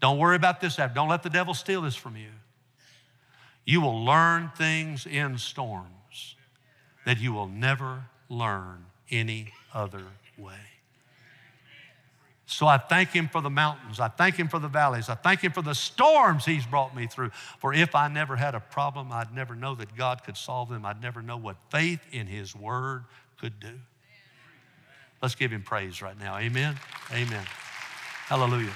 [0.00, 0.76] Don't worry about this.
[0.76, 2.30] Don't let the devil steal this from you.
[3.64, 6.36] You will learn things in storms
[7.04, 10.04] that you will never learn any other
[10.38, 10.54] way.
[12.46, 14.00] So I thank Him for the mountains.
[14.00, 15.10] I thank Him for the valleys.
[15.10, 17.30] I thank Him for the storms He's brought me through.
[17.58, 20.86] For if I never had a problem, I'd never know that God could solve them.
[20.86, 23.04] I'd never know what faith in His Word
[23.38, 23.74] could do.
[25.22, 26.36] Let's give Him praise right now.
[26.36, 26.76] Amen.
[27.12, 27.44] Amen.
[28.26, 28.74] Hallelujah.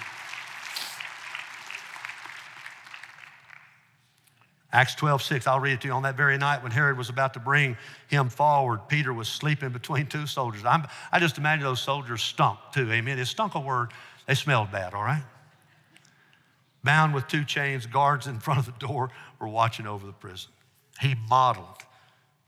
[4.74, 5.92] Acts 12, 6, I'll read it to you.
[5.92, 7.76] On that very night when Herod was about to bring
[8.08, 10.64] him forward, Peter was sleeping between two soldiers.
[10.64, 13.18] I'm, i just imagine those soldiers stunk too, amen.
[13.18, 13.90] It stunk a word.
[14.26, 15.22] They smelled bad, all right?
[16.82, 20.50] Bound with two chains, guards in front of the door were watching over the prison.
[21.00, 21.66] He modeled.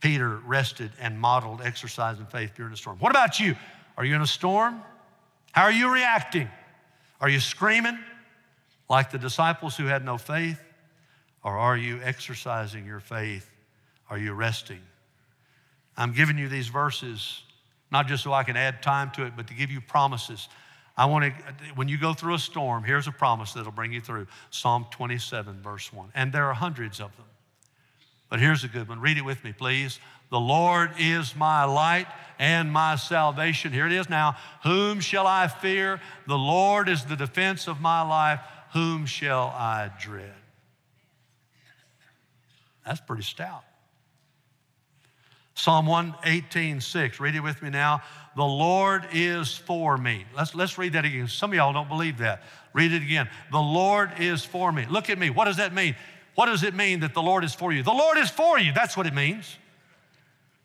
[0.01, 2.99] Peter rested and modeled exercise and faith during the storm.
[2.99, 3.55] What about you?
[3.97, 4.83] Are you in a storm?
[5.53, 6.49] How are you reacting?
[7.21, 7.99] Are you screaming
[8.89, 10.61] like the disciples who had no faith?
[11.43, 13.51] Or are you exercising your faith?
[14.11, 14.81] Are you resting?
[15.97, 17.43] I'm giving you these verses
[17.95, 20.49] not just so I can add time to it, but to give you promises.
[20.97, 21.31] I want to,
[21.77, 25.63] when you go through a storm, here's a promise that'll bring you through Psalm 27,
[25.63, 26.11] verse 1.
[26.13, 27.27] And there are hundreds of them.
[28.29, 29.01] But here's a good one.
[29.01, 30.01] Read it with me, please.
[30.35, 32.09] The Lord is my light
[32.41, 33.73] and my salvation.
[33.73, 34.37] Here it is now.
[34.65, 36.01] Whom shall I fear?
[36.27, 38.41] The Lord is the defense of my life.
[38.73, 40.35] Whom shall I dread?
[42.85, 43.63] That's pretty stout.
[45.55, 47.21] Psalm 118, 6.
[47.21, 48.03] Read it with me now.
[48.35, 50.25] The Lord is for me.
[50.37, 51.29] Let's, let's read that again.
[51.29, 52.43] Some of y'all don't believe that.
[52.73, 53.29] Read it again.
[53.53, 54.85] The Lord is for me.
[54.91, 55.31] Look at me.
[55.31, 55.95] What does that mean?
[56.35, 57.85] What does it mean that the Lord is for you?
[57.85, 58.73] The Lord is for you.
[58.73, 59.59] That's what it means.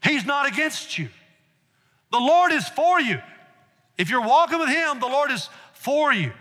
[0.03, 1.09] He's not against you.
[2.11, 3.19] The Lord is for you.
[3.97, 6.31] If you're walking with Him, the Lord is for you.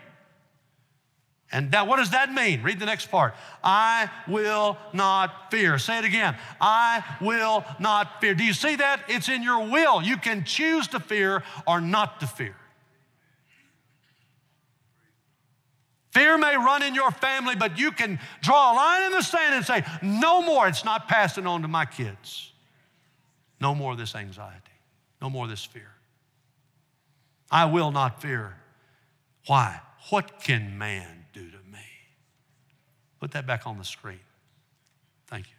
[1.50, 2.62] And now, what does that mean?
[2.62, 3.34] Read the next part.
[3.64, 5.78] I will not fear.
[5.78, 6.36] Say it again.
[6.60, 8.34] I will not fear.
[8.34, 9.00] Do you see that?
[9.08, 10.02] It's in your will.
[10.02, 12.54] You can choose to fear or not to fear.
[16.10, 19.54] Fear may run in your family, but you can draw a line in the sand
[19.54, 20.68] and say, No more.
[20.68, 22.52] It's not passing on to my kids.
[23.60, 24.72] No more of this anxiety.
[25.20, 25.90] No more of this fear.
[27.50, 28.56] I will not fear.
[29.46, 29.80] Why?
[30.10, 31.84] What can man do to me?
[33.20, 34.20] Put that back on the screen.
[35.26, 35.56] Thank you.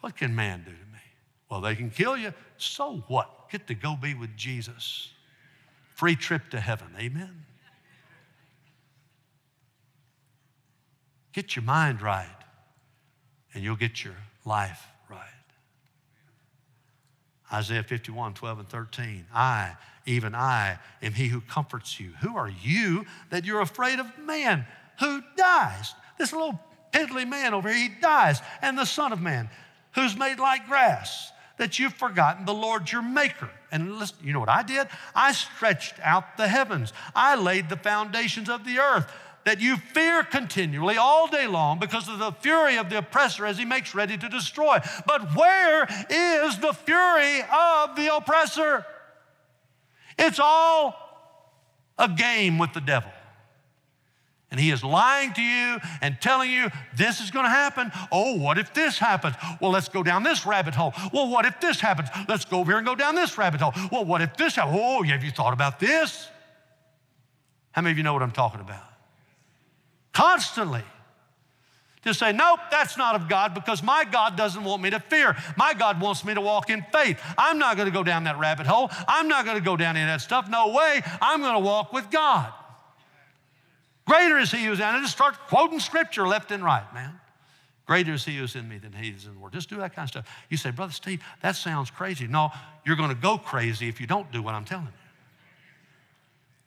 [0.00, 0.98] What can man do to me?
[1.48, 2.34] Well, they can kill you.
[2.56, 3.50] So what?
[3.50, 5.10] Get to go be with Jesus.
[5.94, 6.88] Free trip to heaven.
[6.98, 7.44] Amen.
[11.32, 12.26] Get your mind right,
[13.54, 14.86] and you'll get your life.
[17.52, 19.26] Isaiah 51, 12 and 13.
[19.34, 22.12] I, even I, am he who comforts you.
[22.22, 24.66] Who are you that you're afraid of man?
[25.02, 25.94] who dies.
[26.18, 26.58] This little
[26.92, 28.40] piddly man over here, he dies.
[28.60, 29.50] And the Son of Man,
[29.94, 33.50] who's made like grass, that you've forgotten the Lord your Maker.
[33.70, 34.88] And listen, you know what I did?
[35.14, 39.10] I stretched out the heavens, I laid the foundations of the earth.
[39.44, 43.58] That you fear continually all day long because of the fury of the oppressor as
[43.58, 44.78] he makes ready to destroy.
[45.06, 48.86] But where is the fury of the oppressor?
[50.18, 50.94] It's all
[51.98, 53.10] a game with the devil
[54.52, 57.90] and he is lying to you and telling you this is going to happen.
[58.12, 59.34] Oh, what if this happens?
[59.60, 60.92] Well, let's go down this rabbit hole.
[61.10, 62.10] Well, what if this happens?
[62.28, 63.72] Let's go over here and go down this rabbit hole.
[63.90, 64.78] Well, what if this happens?
[64.78, 66.28] Oh, have you thought about this?
[67.70, 68.91] How many of you know what I'm talking about?
[70.12, 70.82] Constantly.
[72.04, 75.36] To say, nope, that's not of God because my God doesn't want me to fear.
[75.56, 77.20] My God wants me to walk in faith.
[77.38, 78.90] I'm not going to go down that rabbit hole.
[79.06, 80.48] I'm not going to go down any of that stuff.
[80.50, 81.00] No way.
[81.20, 82.52] I'm going to walk with God.
[84.04, 84.84] Greater is he who's in.
[84.84, 87.20] And just start quoting scripture left and right, man.
[87.86, 89.52] Greater is he who's in me than he is in the world.
[89.52, 90.44] Just do that kind of stuff.
[90.50, 92.26] You say, Brother Steve, that sounds crazy.
[92.26, 92.50] No,
[92.84, 94.92] you're going to go crazy if you don't do what I'm telling you.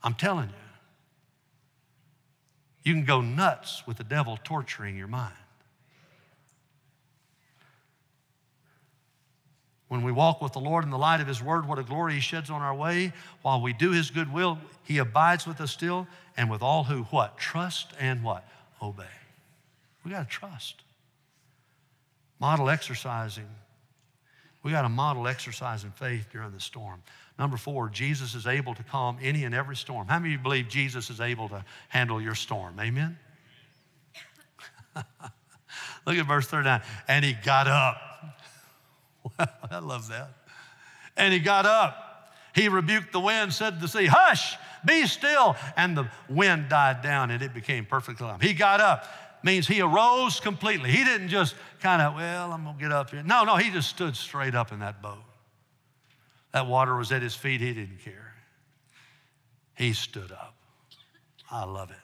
[0.01, 0.64] I'm telling you.
[2.85, 5.33] You can go nuts with the devil torturing your mind.
[9.87, 12.13] When we walk with the Lord in the light of His Word, what a glory
[12.13, 13.11] He sheds on our way.
[13.41, 17.03] While we do His good will, He abides with us still, and with all who
[17.03, 17.37] what?
[17.37, 18.47] Trust and what?
[18.81, 19.03] Obey.
[20.03, 20.83] We got to trust.
[22.39, 23.47] Model exercising.
[24.61, 27.01] We got to model exercising faith during the storm.
[27.37, 30.07] Number four, Jesus is able to calm any and every storm.
[30.07, 32.79] How many of you believe Jesus is able to handle your storm?
[32.79, 33.17] Amen?
[36.05, 36.81] Look at verse 39.
[37.07, 37.97] And he got up.
[39.71, 40.29] I love that.
[41.17, 42.33] And he got up.
[42.53, 45.57] He rebuked the wind, said to the sea, Hush, be still.
[45.75, 48.39] And the wind died down and it became perfectly calm.
[48.39, 49.05] He got up,
[49.43, 50.89] means he arose completely.
[50.89, 53.23] He didn't just kind of, well, I'm going to get up here.
[53.23, 55.19] No, no, he just stood straight up in that boat.
[56.55, 57.59] That water was at his feet.
[57.59, 58.33] He didn't care.
[59.73, 60.55] He stood up.
[61.51, 61.97] I love it.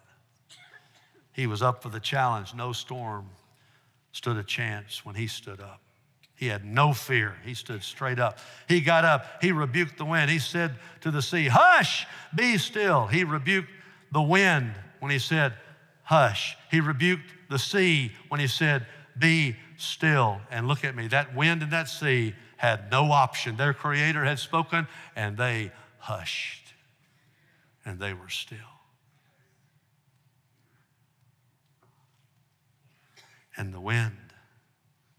[1.32, 2.54] He was up for the challenge.
[2.54, 3.30] No storm
[4.12, 5.80] stood a chance when he stood up.
[6.36, 7.38] He had no fear.
[7.46, 8.40] He stood straight up.
[8.68, 9.42] He got up.
[9.42, 10.30] He rebuked the wind.
[10.30, 13.08] He said to the sea, Hush, be still.
[13.08, 13.70] He rebuked
[14.12, 15.54] the wind when he said,
[16.04, 16.58] Hush.
[16.70, 18.86] He rebuked the sea when he said,
[19.18, 20.42] Be still.
[20.52, 23.58] And look at me, that wind and that sea had no option.
[23.58, 26.74] Their creator had spoken, and they hushed,
[27.84, 28.58] and they were still.
[33.58, 34.34] And the wind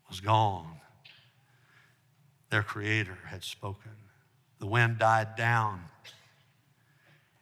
[0.08, 0.80] was gone
[2.52, 3.92] their Creator had spoken.
[4.58, 5.84] The wind died down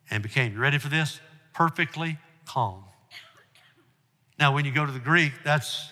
[0.09, 1.21] and became, you ready for this?
[1.53, 2.85] Perfectly calm.
[4.39, 5.91] Now, when you go to the Greek, that's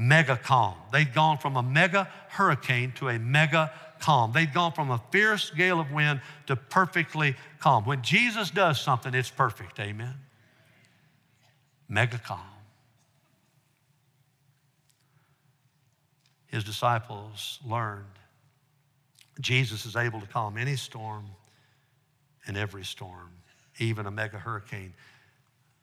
[0.00, 0.74] mega calm.
[0.92, 4.32] They'd gone from a mega hurricane to a mega calm.
[4.32, 7.84] They'd gone from a fierce gale of wind to perfectly calm.
[7.84, 9.78] When Jesus does something, it's perfect.
[9.78, 10.14] Amen.
[11.88, 12.40] Mega calm.
[16.50, 18.04] his disciples learned
[19.40, 21.26] Jesus is able to calm any storm
[22.46, 23.30] and every storm,
[23.78, 24.92] even a mega hurricane.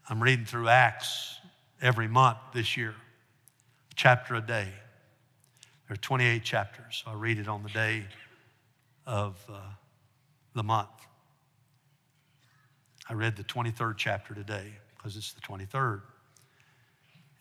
[0.09, 1.39] I'm reading through Acts
[1.81, 2.95] every month this year.
[3.97, 4.67] Chapter a day.
[5.87, 7.03] There are 28 chapters.
[7.03, 8.05] So I read it on the day
[9.05, 9.59] of uh,
[10.53, 10.87] the month.
[13.09, 16.01] I read the 23rd chapter today because it's the 23rd.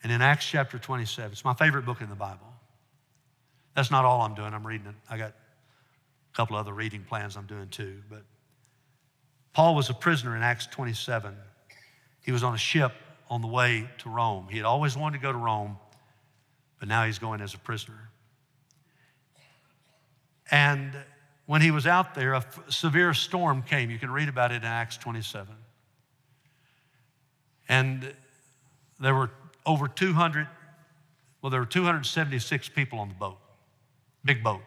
[0.03, 2.53] And in Acts chapter 27, it's my favorite book in the Bible.
[3.75, 4.53] That's not all I'm doing.
[4.53, 4.95] I'm reading it.
[5.09, 8.01] I got a couple other reading plans I'm doing too.
[8.09, 8.23] But
[9.53, 11.35] Paul was a prisoner in Acts 27.
[12.21, 12.93] He was on a ship
[13.29, 14.47] on the way to Rome.
[14.49, 15.77] He had always wanted to go to Rome,
[16.79, 18.09] but now he's going as a prisoner.
[20.51, 20.93] And
[21.45, 23.89] when he was out there, a severe storm came.
[23.89, 25.53] You can read about it in Acts 27.
[27.69, 28.13] And
[28.99, 29.31] there were
[29.65, 30.47] over 200,
[31.41, 33.37] well, there were 276 people on the boat,
[34.23, 34.61] big boat.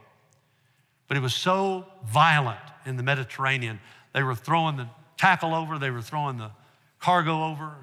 [1.08, 3.80] But it was so violent in the Mediterranean,
[4.12, 6.50] they were throwing the tackle over, they were throwing the
[6.98, 7.74] cargo over,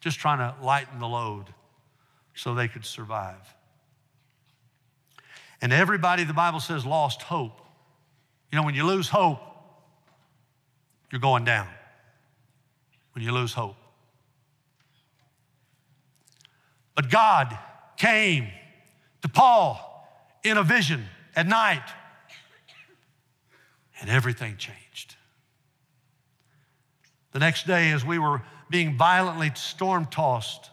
[0.00, 1.46] just trying to lighten the load
[2.40, 3.54] so they could survive.
[5.60, 7.60] And everybody, the Bible says, lost hope.
[8.50, 9.40] You know, when you lose hope,
[11.12, 11.68] you're going down.
[13.12, 13.76] When you lose hope.
[16.94, 17.56] But God
[17.98, 18.48] came
[19.20, 20.08] to Paul
[20.42, 21.04] in a vision
[21.36, 21.84] at night,
[24.00, 25.14] and everything changed.
[27.32, 30.70] The next day, as we were being violently storm tossed,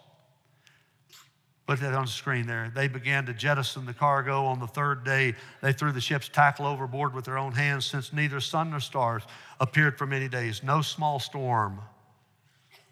[1.67, 2.71] Put that on the screen there.
[2.73, 4.45] They began to jettison the cargo.
[4.45, 8.13] On the third day, they threw the ship's tackle overboard with their own hands, since
[8.13, 9.23] neither sun nor stars
[9.59, 10.63] appeared for many days.
[10.63, 11.81] No small storm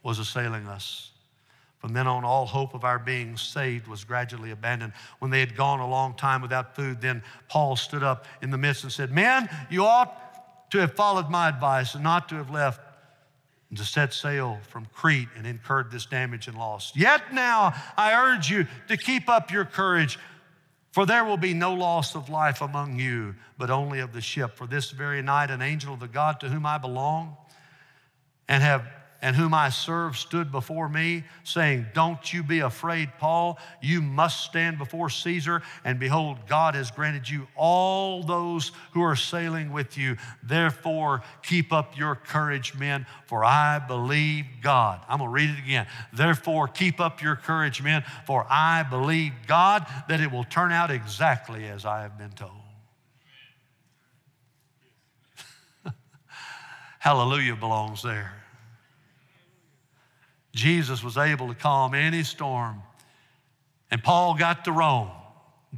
[0.04, 1.12] was assailing us.
[1.80, 4.92] From then on, all hope of our being saved was gradually abandoned.
[5.20, 8.58] When they had gone a long time without food, then Paul stood up in the
[8.58, 12.50] midst and said, Men, you ought to have followed my advice and not to have
[12.50, 12.82] left
[13.70, 16.92] and to set sail from Crete and incurred this damage and loss.
[16.96, 20.20] Yet now I urge you to keep up your courage,
[20.92, 24.56] for there will be no loss of life among you, but only of the ship.
[24.56, 27.36] For this very night, an angel of the God to whom I belong
[28.48, 28.86] and have
[29.26, 33.58] and whom I serve stood before me, saying, Don't you be afraid, Paul.
[33.82, 39.16] You must stand before Caesar, and behold, God has granted you all those who are
[39.16, 40.18] sailing with you.
[40.44, 45.02] Therefore, keep up your courage, men, for I believe God.
[45.10, 45.88] I'm going to read it again.
[46.14, 50.92] Therefore, keep up your courage, men, for I believe God that it will turn out
[50.92, 52.52] exactly as I have been told.
[57.00, 58.45] Hallelujah belongs there.
[60.56, 62.82] Jesus was able to calm any storm.
[63.92, 65.12] And Paul got to Rome.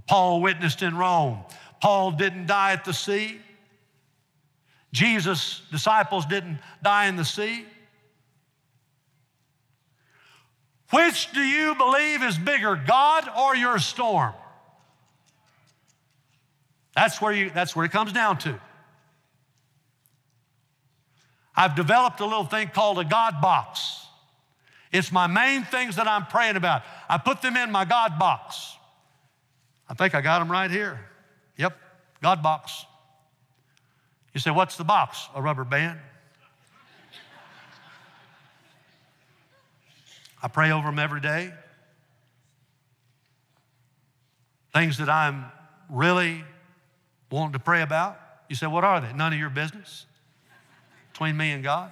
[0.07, 1.39] Paul witnessed in Rome.
[1.81, 3.41] Paul didn't die at the sea.
[4.93, 7.65] Jesus' disciples didn't die in the sea.
[10.91, 14.33] Which do you believe is bigger, God or your storm?
[16.95, 18.59] That's where, you, that's where it comes down to.
[21.55, 24.06] I've developed a little thing called a God box.
[24.91, 26.83] It's my main things that I'm praying about.
[27.09, 28.75] I put them in my God box.
[29.89, 30.99] I think I got them right here.
[31.57, 31.77] Yep,
[32.21, 32.85] God box.
[34.33, 35.27] You say, What's the box?
[35.35, 35.99] A rubber band.
[40.41, 41.51] I pray over them every day.
[44.73, 45.45] Things that I'm
[45.89, 46.43] really
[47.31, 48.19] wanting to pray about.
[48.47, 49.11] You say, What are they?
[49.13, 50.05] None of your business.
[51.11, 51.91] Between me and God.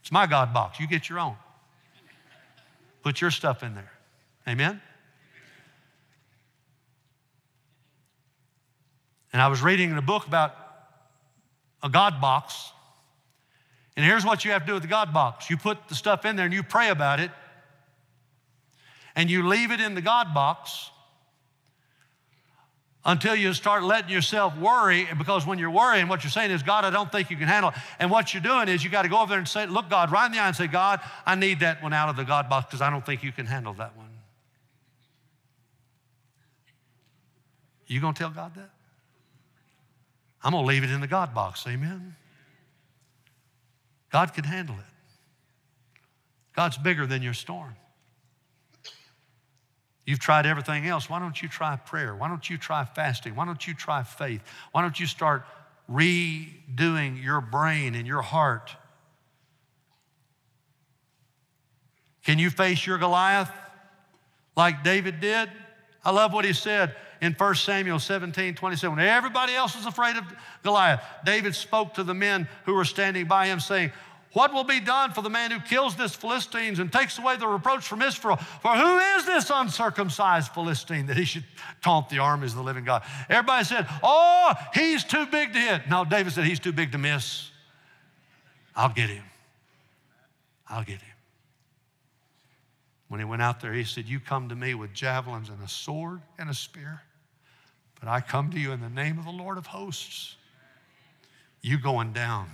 [0.00, 0.80] It's my God box.
[0.80, 1.36] You get your own.
[3.06, 3.92] Put your stuff in there.
[4.48, 4.82] Amen?
[9.32, 10.56] And I was reading in a book about
[11.84, 12.72] a God box.
[13.96, 16.24] And here's what you have to do with the God box you put the stuff
[16.24, 17.30] in there and you pray about it,
[19.14, 20.90] and you leave it in the God box
[23.06, 25.08] until you start letting yourself worry.
[25.16, 27.70] Because when you're worrying, what you're saying is, God, I don't think you can handle
[27.70, 27.76] it.
[27.98, 30.10] And what you're doing is you got to go over there and say, look God
[30.10, 32.50] right in the eye and say, God, I need that one out of the God
[32.50, 34.06] box because I don't think you can handle that one.
[37.86, 38.70] You gonna tell God that?
[40.42, 42.16] I'm gonna leave it in the God box, amen.
[44.10, 46.00] God can handle it.
[46.54, 47.76] God's bigger than your storm.
[50.06, 51.10] You've tried everything else.
[51.10, 52.14] Why don't you try prayer?
[52.14, 53.34] Why don't you try fasting?
[53.34, 54.40] Why don't you try faith?
[54.70, 55.44] Why don't you start
[55.90, 58.70] redoing your brain and your heart?
[62.24, 63.50] Can you face your Goliath
[64.56, 65.50] like David did?
[66.04, 68.96] I love what he said in 1 Samuel 17 27.
[68.96, 70.24] When everybody else was afraid of
[70.62, 73.90] Goliath, David spoke to the men who were standing by him, saying,
[74.36, 77.46] What will be done for the man who kills this Philistines and takes away the
[77.46, 78.36] reproach from Israel?
[78.36, 81.44] For who is this uncircumcised Philistine that he should
[81.82, 83.02] taunt the armies of the living God?
[83.30, 85.88] Everybody said, Oh, he's too big to hit.
[85.88, 87.50] No, David said, He's too big to miss.
[88.74, 89.24] I'll get him.
[90.68, 91.14] I'll get him.
[93.08, 95.68] When he went out there, he said, You come to me with javelins and a
[95.68, 97.00] sword and a spear,
[97.98, 100.36] but I come to you in the name of the Lord of hosts.
[101.62, 102.50] You going down.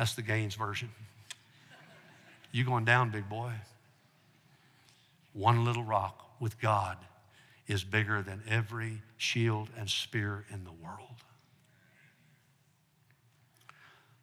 [0.00, 0.88] That's the Gaines version.
[2.52, 3.52] You going down, big boy.
[5.34, 6.96] One little rock with God
[7.68, 11.16] is bigger than every shield and spear in the world.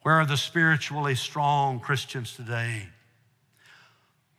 [0.02, 2.88] Where are the spiritually strong Christians today?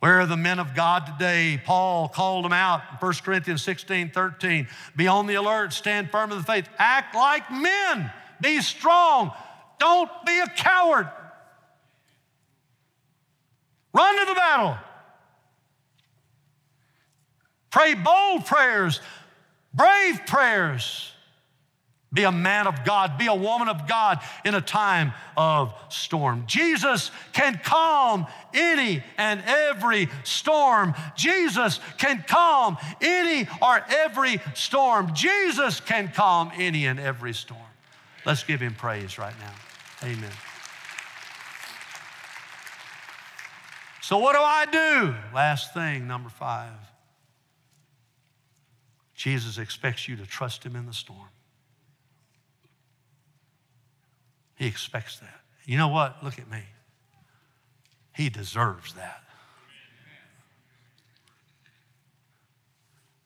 [0.00, 1.62] Where are the men of God today?
[1.64, 4.66] Paul called them out in 1 Corinthians 16 13.
[4.96, 8.10] Be on the alert, stand firm in the faith, act like men,
[8.40, 9.30] be strong,
[9.78, 11.08] don't be a coward.
[13.98, 14.78] Run to the battle.
[17.70, 19.00] Pray bold prayers,
[19.74, 21.12] brave prayers.
[22.10, 26.44] Be a man of God, be a woman of God in a time of storm.
[26.46, 30.94] Jesus can calm any and every storm.
[31.16, 35.12] Jesus can calm any or every storm.
[35.12, 37.60] Jesus can calm any and every storm.
[38.24, 40.08] Let's give him praise right now.
[40.08, 40.30] Amen.
[44.08, 45.14] So, what do I do?
[45.34, 46.72] Last thing, number five.
[49.14, 51.28] Jesus expects you to trust him in the storm.
[54.54, 55.42] He expects that.
[55.66, 56.24] You know what?
[56.24, 56.62] Look at me.
[58.16, 59.20] He deserves that.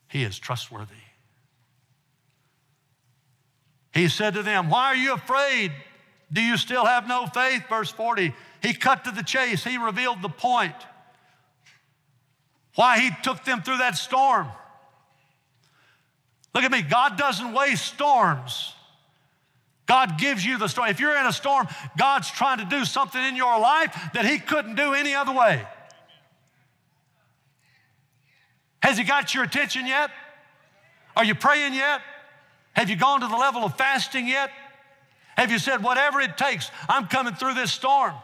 [0.09, 0.95] He is trustworthy.
[3.95, 5.70] He said to them, Why are you afraid?
[6.33, 7.64] Do you still have no faith?
[7.68, 8.35] Verse 40.
[8.62, 10.74] He cut to the chase, he revealed the point.
[12.74, 14.49] Why he took them through that storm.
[16.55, 18.74] Look at me, God doesn't waste storms.
[19.87, 20.89] God gives you the storm.
[20.89, 21.66] If you're in a storm,
[21.99, 25.66] God's trying to do something in your life that He couldn't do any other way.
[28.83, 30.11] Has He got your attention yet?
[31.16, 32.01] Are you praying yet?
[32.72, 34.51] Have you gone to the level of fasting yet?
[35.37, 38.14] Have you said, whatever it takes, I'm coming through this storm?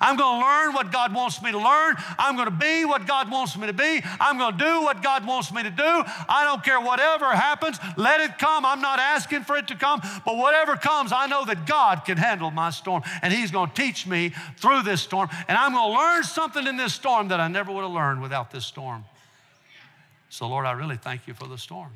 [0.00, 1.96] I'm going to learn what God wants me to learn.
[2.18, 4.02] I'm going to be what God wants me to be.
[4.20, 5.82] I'm going to do what God wants me to do.
[5.82, 7.78] I don't care whatever happens.
[7.96, 8.64] Let it come.
[8.64, 12.16] I'm not asking for it to come, but whatever comes, I know that God can
[12.18, 15.28] handle my storm and He's going to teach me through this storm.
[15.48, 18.22] And I'm going to learn something in this storm that I never would have learned
[18.22, 19.04] without this storm.
[20.28, 21.90] So, Lord, I really thank you for the storm.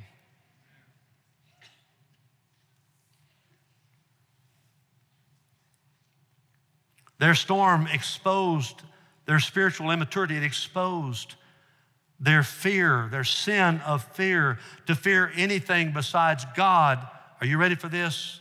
[7.19, 8.83] Their storm exposed
[9.27, 11.35] their spiritual immaturity, it exposed
[12.21, 17.07] their fear, their sin of fear, to fear anything besides God.
[17.41, 18.41] Are you ready for this?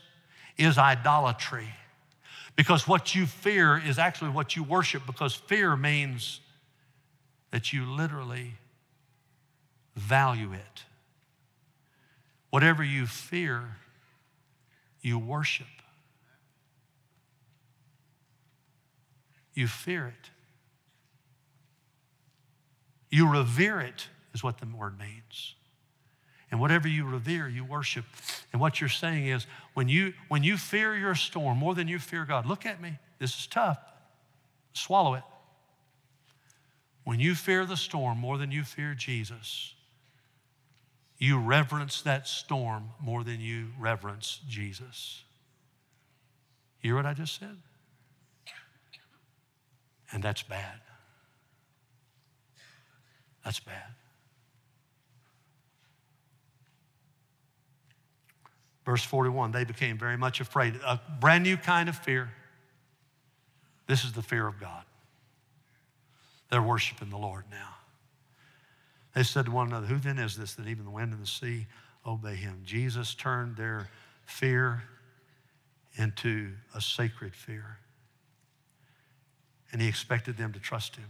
[0.58, 1.68] Is idolatry.
[2.56, 6.40] Because what you fear is actually what you worship, because fear means
[7.52, 8.54] that you literally
[9.96, 10.84] value it.
[12.52, 13.78] Whatever you fear,
[15.02, 15.68] you worship.
[19.54, 20.30] You fear it.
[23.10, 25.56] You revere it, is what the word means.
[26.50, 28.06] And whatever you revere, you worship.
[28.52, 32.00] And what you're saying is when you, when you fear your storm more than you
[32.00, 33.80] fear God, look at me, this is tough.
[34.74, 35.24] Swallow it.
[37.04, 39.74] When you fear the storm more than you fear Jesus,
[41.18, 45.24] you reverence that storm more than you reverence Jesus.
[46.82, 47.58] You hear what I just said?
[50.12, 50.80] And that's bad.
[53.44, 53.96] That's bad.
[58.86, 60.76] Verse 41 they became very much afraid.
[60.86, 62.32] A brand new kind of fear.
[63.88, 64.84] This is the fear of God.
[66.50, 67.70] They're worshiping the Lord now.
[69.16, 71.28] They said to one another, Who then is this that even the wind and the
[71.28, 71.68] sea
[72.06, 72.62] obey him?
[72.66, 73.90] Jesus turned their
[74.26, 74.84] fear
[75.96, 77.78] into a sacred fear.
[79.74, 81.10] And he expected them to trust him.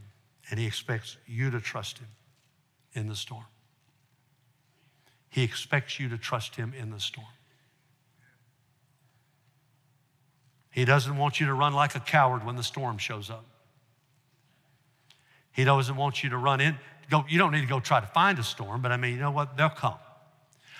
[0.49, 2.07] And he expects you to trust him
[2.93, 3.45] in the storm.
[5.29, 7.27] He expects you to trust him in the storm.
[10.71, 13.45] He doesn't want you to run like a coward when the storm shows up.
[15.51, 16.77] He doesn't want you to run in.
[17.09, 19.19] Go, you don't need to go try to find a storm, but I mean, you
[19.19, 19.55] know what?
[19.55, 19.97] They'll come.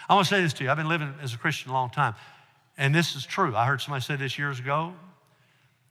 [0.09, 0.71] I want to say this to you.
[0.71, 2.15] I've been living as a Christian a long time,
[2.77, 3.55] and this is true.
[3.55, 4.93] I heard somebody say this years ago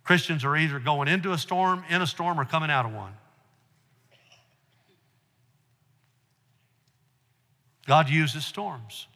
[0.04, 3.12] Christians are either going into a storm, in a storm, or coming out of one.
[7.86, 9.06] God uses storms,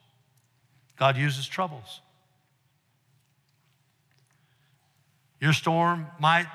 [0.96, 2.00] God uses troubles.
[5.40, 6.46] Your storm might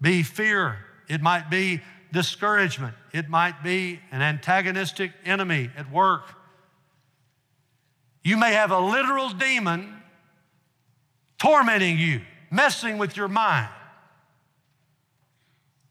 [0.00, 1.80] be fear, it might be
[2.12, 6.24] discouragement, it might be an antagonistic enemy at work.
[8.22, 10.00] You may have a literal demon
[11.38, 12.20] tormenting you,
[12.52, 13.68] messing with your mind.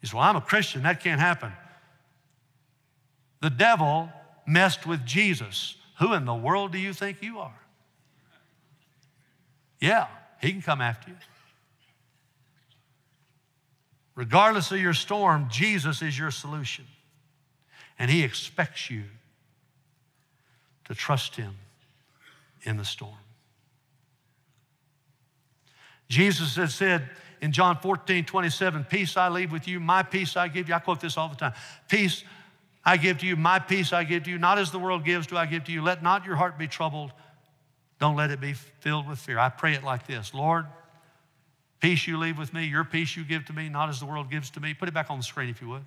[0.01, 1.51] You say, Well, I'm a Christian, that can't happen.
[3.41, 4.09] The devil
[4.47, 5.75] messed with Jesus.
[5.99, 7.59] Who in the world do you think you are?
[9.79, 10.07] Yeah,
[10.39, 11.17] he can come after you.
[14.15, 16.85] Regardless of your storm, Jesus is your solution.
[17.97, 19.03] And he expects you
[20.85, 21.55] to trust him
[22.63, 23.20] in the storm.
[26.11, 27.09] Jesus had said
[27.41, 30.75] in John 14, 27, Peace I leave with you, my peace I give you.
[30.75, 31.53] I quote this all the time.
[31.87, 32.25] Peace
[32.83, 34.37] I give to you, my peace I give to you.
[34.37, 35.81] Not as the world gives, do I give to you.
[35.81, 37.13] Let not your heart be troubled.
[37.97, 39.39] Don't let it be filled with fear.
[39.39, 40.65] I pray it like this Lord,
[41.79, 44.29] peace you leave with me, your peace you give to me, not as the world
[44.29, 44.73] gives to me.
[44.73, 45.85] Put it back on the screen if you would.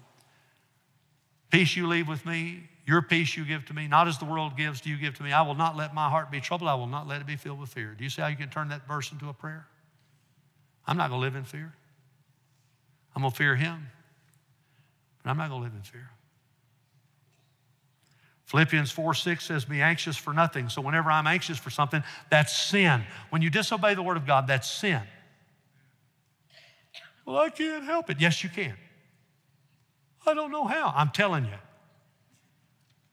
[1.51, 4.57] Peace you leave with me, your peace you give to me, not as the world
[4.57, 5.33] gives, do you give to me.
[5.33, 6.71] I will not let my heart be troubled.
[6.71, 7.95] I will not let it be filled with fear.
[7.97, 9.67] Do you see how you can turn that verse into a prayer?
[10.87, 11.73] I'm not going to live in fear.
[13.15, 13.89] I'm going to fear Him,
[15.23, 16.11] but I'm not going to live in fear.
[18.45, 20.69] Philippians 4 6 says, Be anxious for nothing.
[20.69, 23.03] So, whenever I'm anxious for something, that's sin.
[23.31, 25.01] When you disobey the Word of God, that's sin.
[27.25, 28.21] Well, I can't help it.
[28.21, 28.75] Yes, you can.
[30.27, 30.93] I don't know how.
[30.95, 31.59] I'm telling you.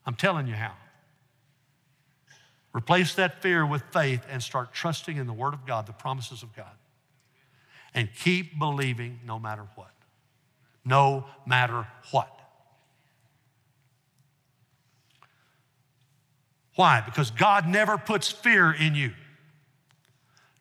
[0.06, 0.74] I'm telling you how.
[2.74, 6.44] Replace that fear with faith and start trusting in the Word of God, the promises
[6.44, 6.72] of God.
[7.94, 9.92] And keep believing no matter what.
[10.86, 12.30] No matter what.
[16.76, 17.02] Why?
[17.02, 19.12] Because God never puts fear in you.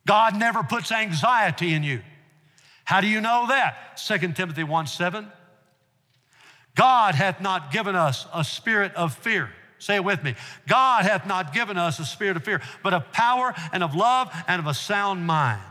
[0.07, 2.03] God never puts anxiety in you.
[2.85, 3.97] How do you know that?
[4.05, 5.31] 2 Timothy 1 7.
[6.75, 9.51] God hath not given us a spirit of fear.
[9.79, 10.35] Say it with me.
[10.69, 14.31] God hath not given us a spirit of fear, but of power and of love
[14.47, 15.63] and of a sound mind.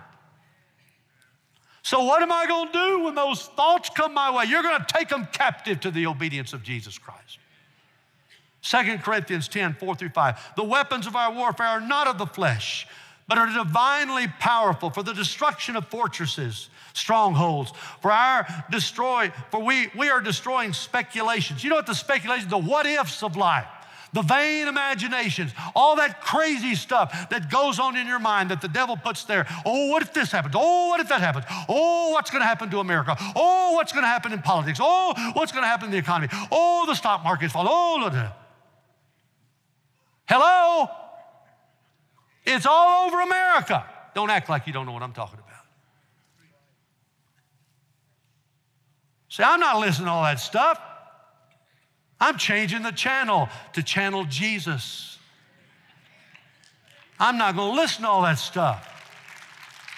[1.82, 4.46] So, what am I going to do when those thoughts come my way?
[4.46, 7.40] You're going to take them captive to the obedience of Jesus Christ.
[8.62, 10.56] 2 Corinthians 10, 4 through 5.
[10.56, 12.88] The weapons of our warfare are not of the flesh,
[13.28, 17.72] but are divinely powerful for the destruction of fortresses, strongholds,
[18.02, 21.64] for our destroy, for we, we are destroying speculations.
[21.64, 23.68] You know what the speculations, the what ifs of life,
[24.14, 28.68] the vain imaginations, all that crazy stuff that goes on in your mind that the
[28.68, 29.46] devil puts there.
[29.66, 30.56] Oh, what if this happens?
[30.58, 31.46] Oh, what if that happens?
[31.68, 33.16] Oh, what's going to happen to America?
[33.36, 34.80] Oh, what's going to happen in politics?
[34.82, 36.30] Oh, what's going to happen in the economy?
[36.52, 37.70] Oh, the stock market's falling.
[37.72, 38.36] Oh, look at
[40.28, 40.88] Hello?
[42.46, 43.86] It's all over America.
[44.16, 45.50] Don't act like you don't know what I'm talking about.
[49.30, 50.80] See, I'm not listening to all that stuff.
[52.20, 55.18] I'm changing the channel to channel Jesus.
[57.20, 58.86] I'm not going to listen to all that stuff.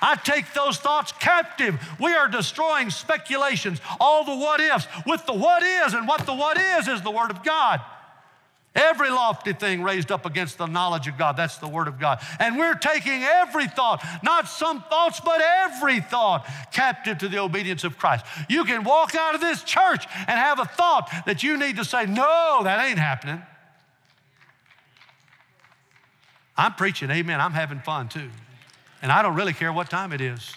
[0.02, 1.80] I take those thoughts captive.
[2.00, 6.34] We are destroying speculations, all the what ifs, with the what is, and what the
[6.34, 7.82] what is is the Word of God.
[8.74, 12.22] Every lofty thing raised up against the knowledge of God, that's the Word of God.
[12.40, 17.84] And we're taking every thought, not some thoughts, but every thought, captive to the obedience
[17.84, 18.26] of Christ.
[18.50, 21.86] You can walk out of this church and have a thought that you need to
[21.86, 23.42] say, No, that ain't happening.
[26.58, 27.42] I'm preaching, amen.
[27.42, 28.30] I'm having fun too.
[29.02, 30.56] And I don't really care what time it is.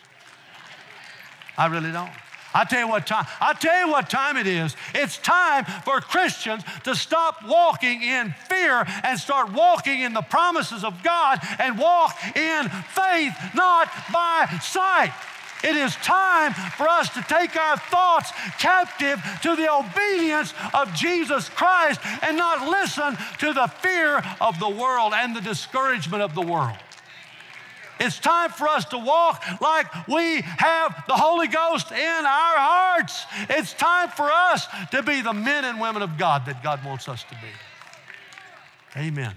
[1.57, 2.11] I really don't.
[2.55, 4.77] I tell you what time, I tell you what time it is.
[4.95, 10.85] It's time for Christians to stop walking in fear and start walking in the promises
[10.85, 15.13] of God and walk in faith, not by sight.
[15.65, 21.49] It is time for us to take our thoughts captive to the obedience of Jesus
[21.49, 26.43] Christ and not listen to the fear of the world and the discouragement of the
[26.43, 26.77] world.
[28.01, 33.25] It's time for us to walk like we have the Holy Ghost in our hearts.
[33.49, 37.09] It's time for us to be the men and women of God that God wants
[37.09, 39.01] us to be.
[39.01, 39.35] Amen.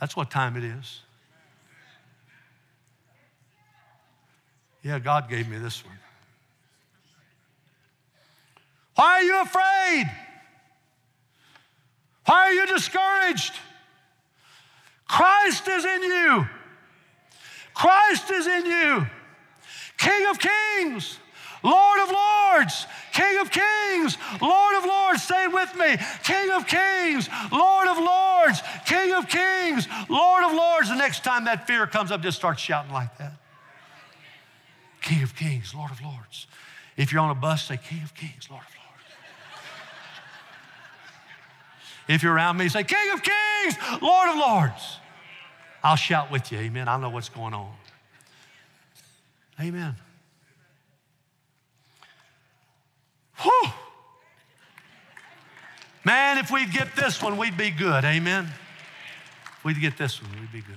[0.00, 1.00] That's what time it is.
[4.82, 5.98] Yeah, God gave me this one.
[8.94, 10.10] Why are you afraid?
[12.24, 13.54] Why are you discouraged?
[15.08, 16.46] Christ is in you.
[17.76, 19.06] Christ is in you.
[19.98, 21.18] King of kings,
[21.62, 25.22] Lord of lords, King of kings, Lord of lords.
[25.22, 25.96] Say it with me.
[26.24, 30.88] King of kings, Lord of lords, King of kings, Lord of lords.
[30.88, 33.34] The next time that fear comes up, just start shouting like that.
[35.02, 36.46] King of kings, Lord of lords.
[36.96, 39.12] If you're on a bus, say, King of kings, Lord of lords.
[42.08, 44.98] if you're around me, say, King of kings, Lord of lords.
[45.86, 46.88] I'll shout with you, amen.
[46.88, 47.72] I know what's going on.
[49.60, 49.94] Amen.
[53.36, 53.62] Whew.
[56.04, 58.04] Man, if we'd get this one, we'd be good.
[58.04, 58.48] Amen.
[59.58, 60.74] If we'd get this one, we'd be good.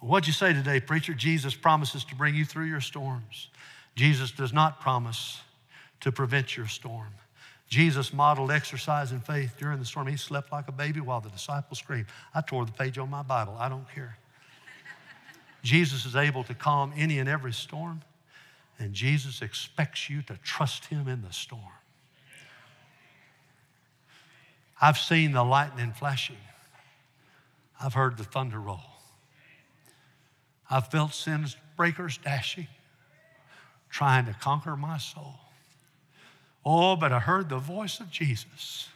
[0.00, 1.14] What'd you say today, preacher?
[1.14, 3.48] Jesus promises to bring you through your storms.
[3.96, 5.40] Jesus does not promise
[6.00, 7.14] to prevent your storm.
[7.72, 10.06] Jesus modeled exercise and faith during the storm.
[10.06, 12.04] He slept like a baby while the disciples screamed.
[12.34, 13.56] I tore the page on my Bible.
[13.58, 14.18] I don't care.
[15.62, 18.02] Jesus is able to calm any and every storm,
[18.78, 21.62] and Jesus expects you to trust him in the storm.
[24.78, 26.36] I've seen the lightning flashing.
[27.82, 28.82] I've heard the thunder roll.
[30.68, 32.68] I've felt sin's breakers dashing,
[33.88, 35.36] trying to conquer my soul.
[36.64, 38.88] Oh, but I heard the voice of Jesus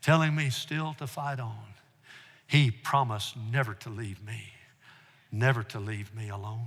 [0.00, 1.74] telling me still to fight on.
[2.46, 4.52] He promised never to leave me,
[5.32, 6.66] never to leave me alone.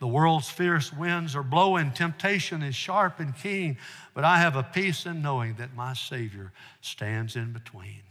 [0.00, 3.76] The world's fierce winds are blowing, temptation is sharp and keen,
[4.14, 8.02] but I have a peace in knowing that my Savior stands in between.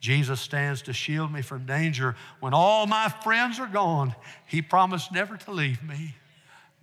[0.00, 2.16] Jesus stands to shield me from danger.
[2.40, 6.16] When all my friends are gone, He promised never to leave me,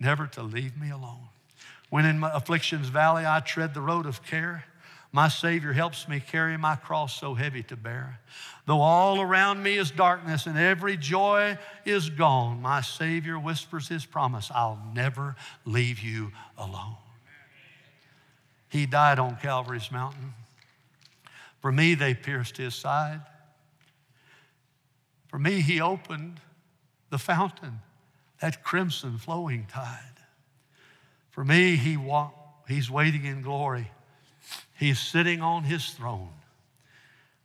[0.00, 1.28] never to leave me alone.
[1.90, 4.64] When in my affliction's valley I tread the road of care,
[5.12, 8.20] my Savior helps me carry my cross so heavy to bear.
[8.66, 14.06] Though all around me is darkness and every joy is gone, my Savior whispers His
[14.06, 15.34] promise I'll never
[15.64, 16.96] leave you alone.
[18.68, 20.32] He died on Calvary's mountain.
[21.60, 23.20] For me, they pierced his side.
[25.26, 26.40] For me, he opened
[27.10, 27.80] the fountain,
[28.40, 30.09] that crimson flowing tide.
[31.40, 33.90] For me, he walked, he's waiting in glory.
[34.78, 36.28] He's sitting on his throne.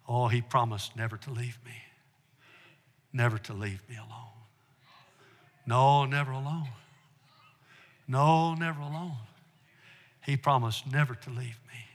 [0.06, 1.78] Oh, he promised never to leave me,
[3.14, 4.34] never to leave me alone.
[5.66, 6.68] No, never alone.
[8.06, 9.16] No, never alone.
[10.26, 11.86] He promised never to leave me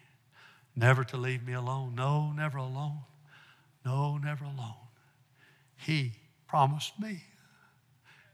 [0.75, 1.95] never to leave me alone.
[1.95, 3.01] No, never alone.
[3.85, 4.89] No, never alone.
[5.77, 6.13] He
[6.49, 7.25] promised me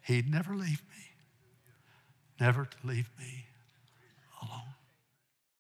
[0.03, 1.11] he'd never leave me,
[2.39, 3.46] never to leave me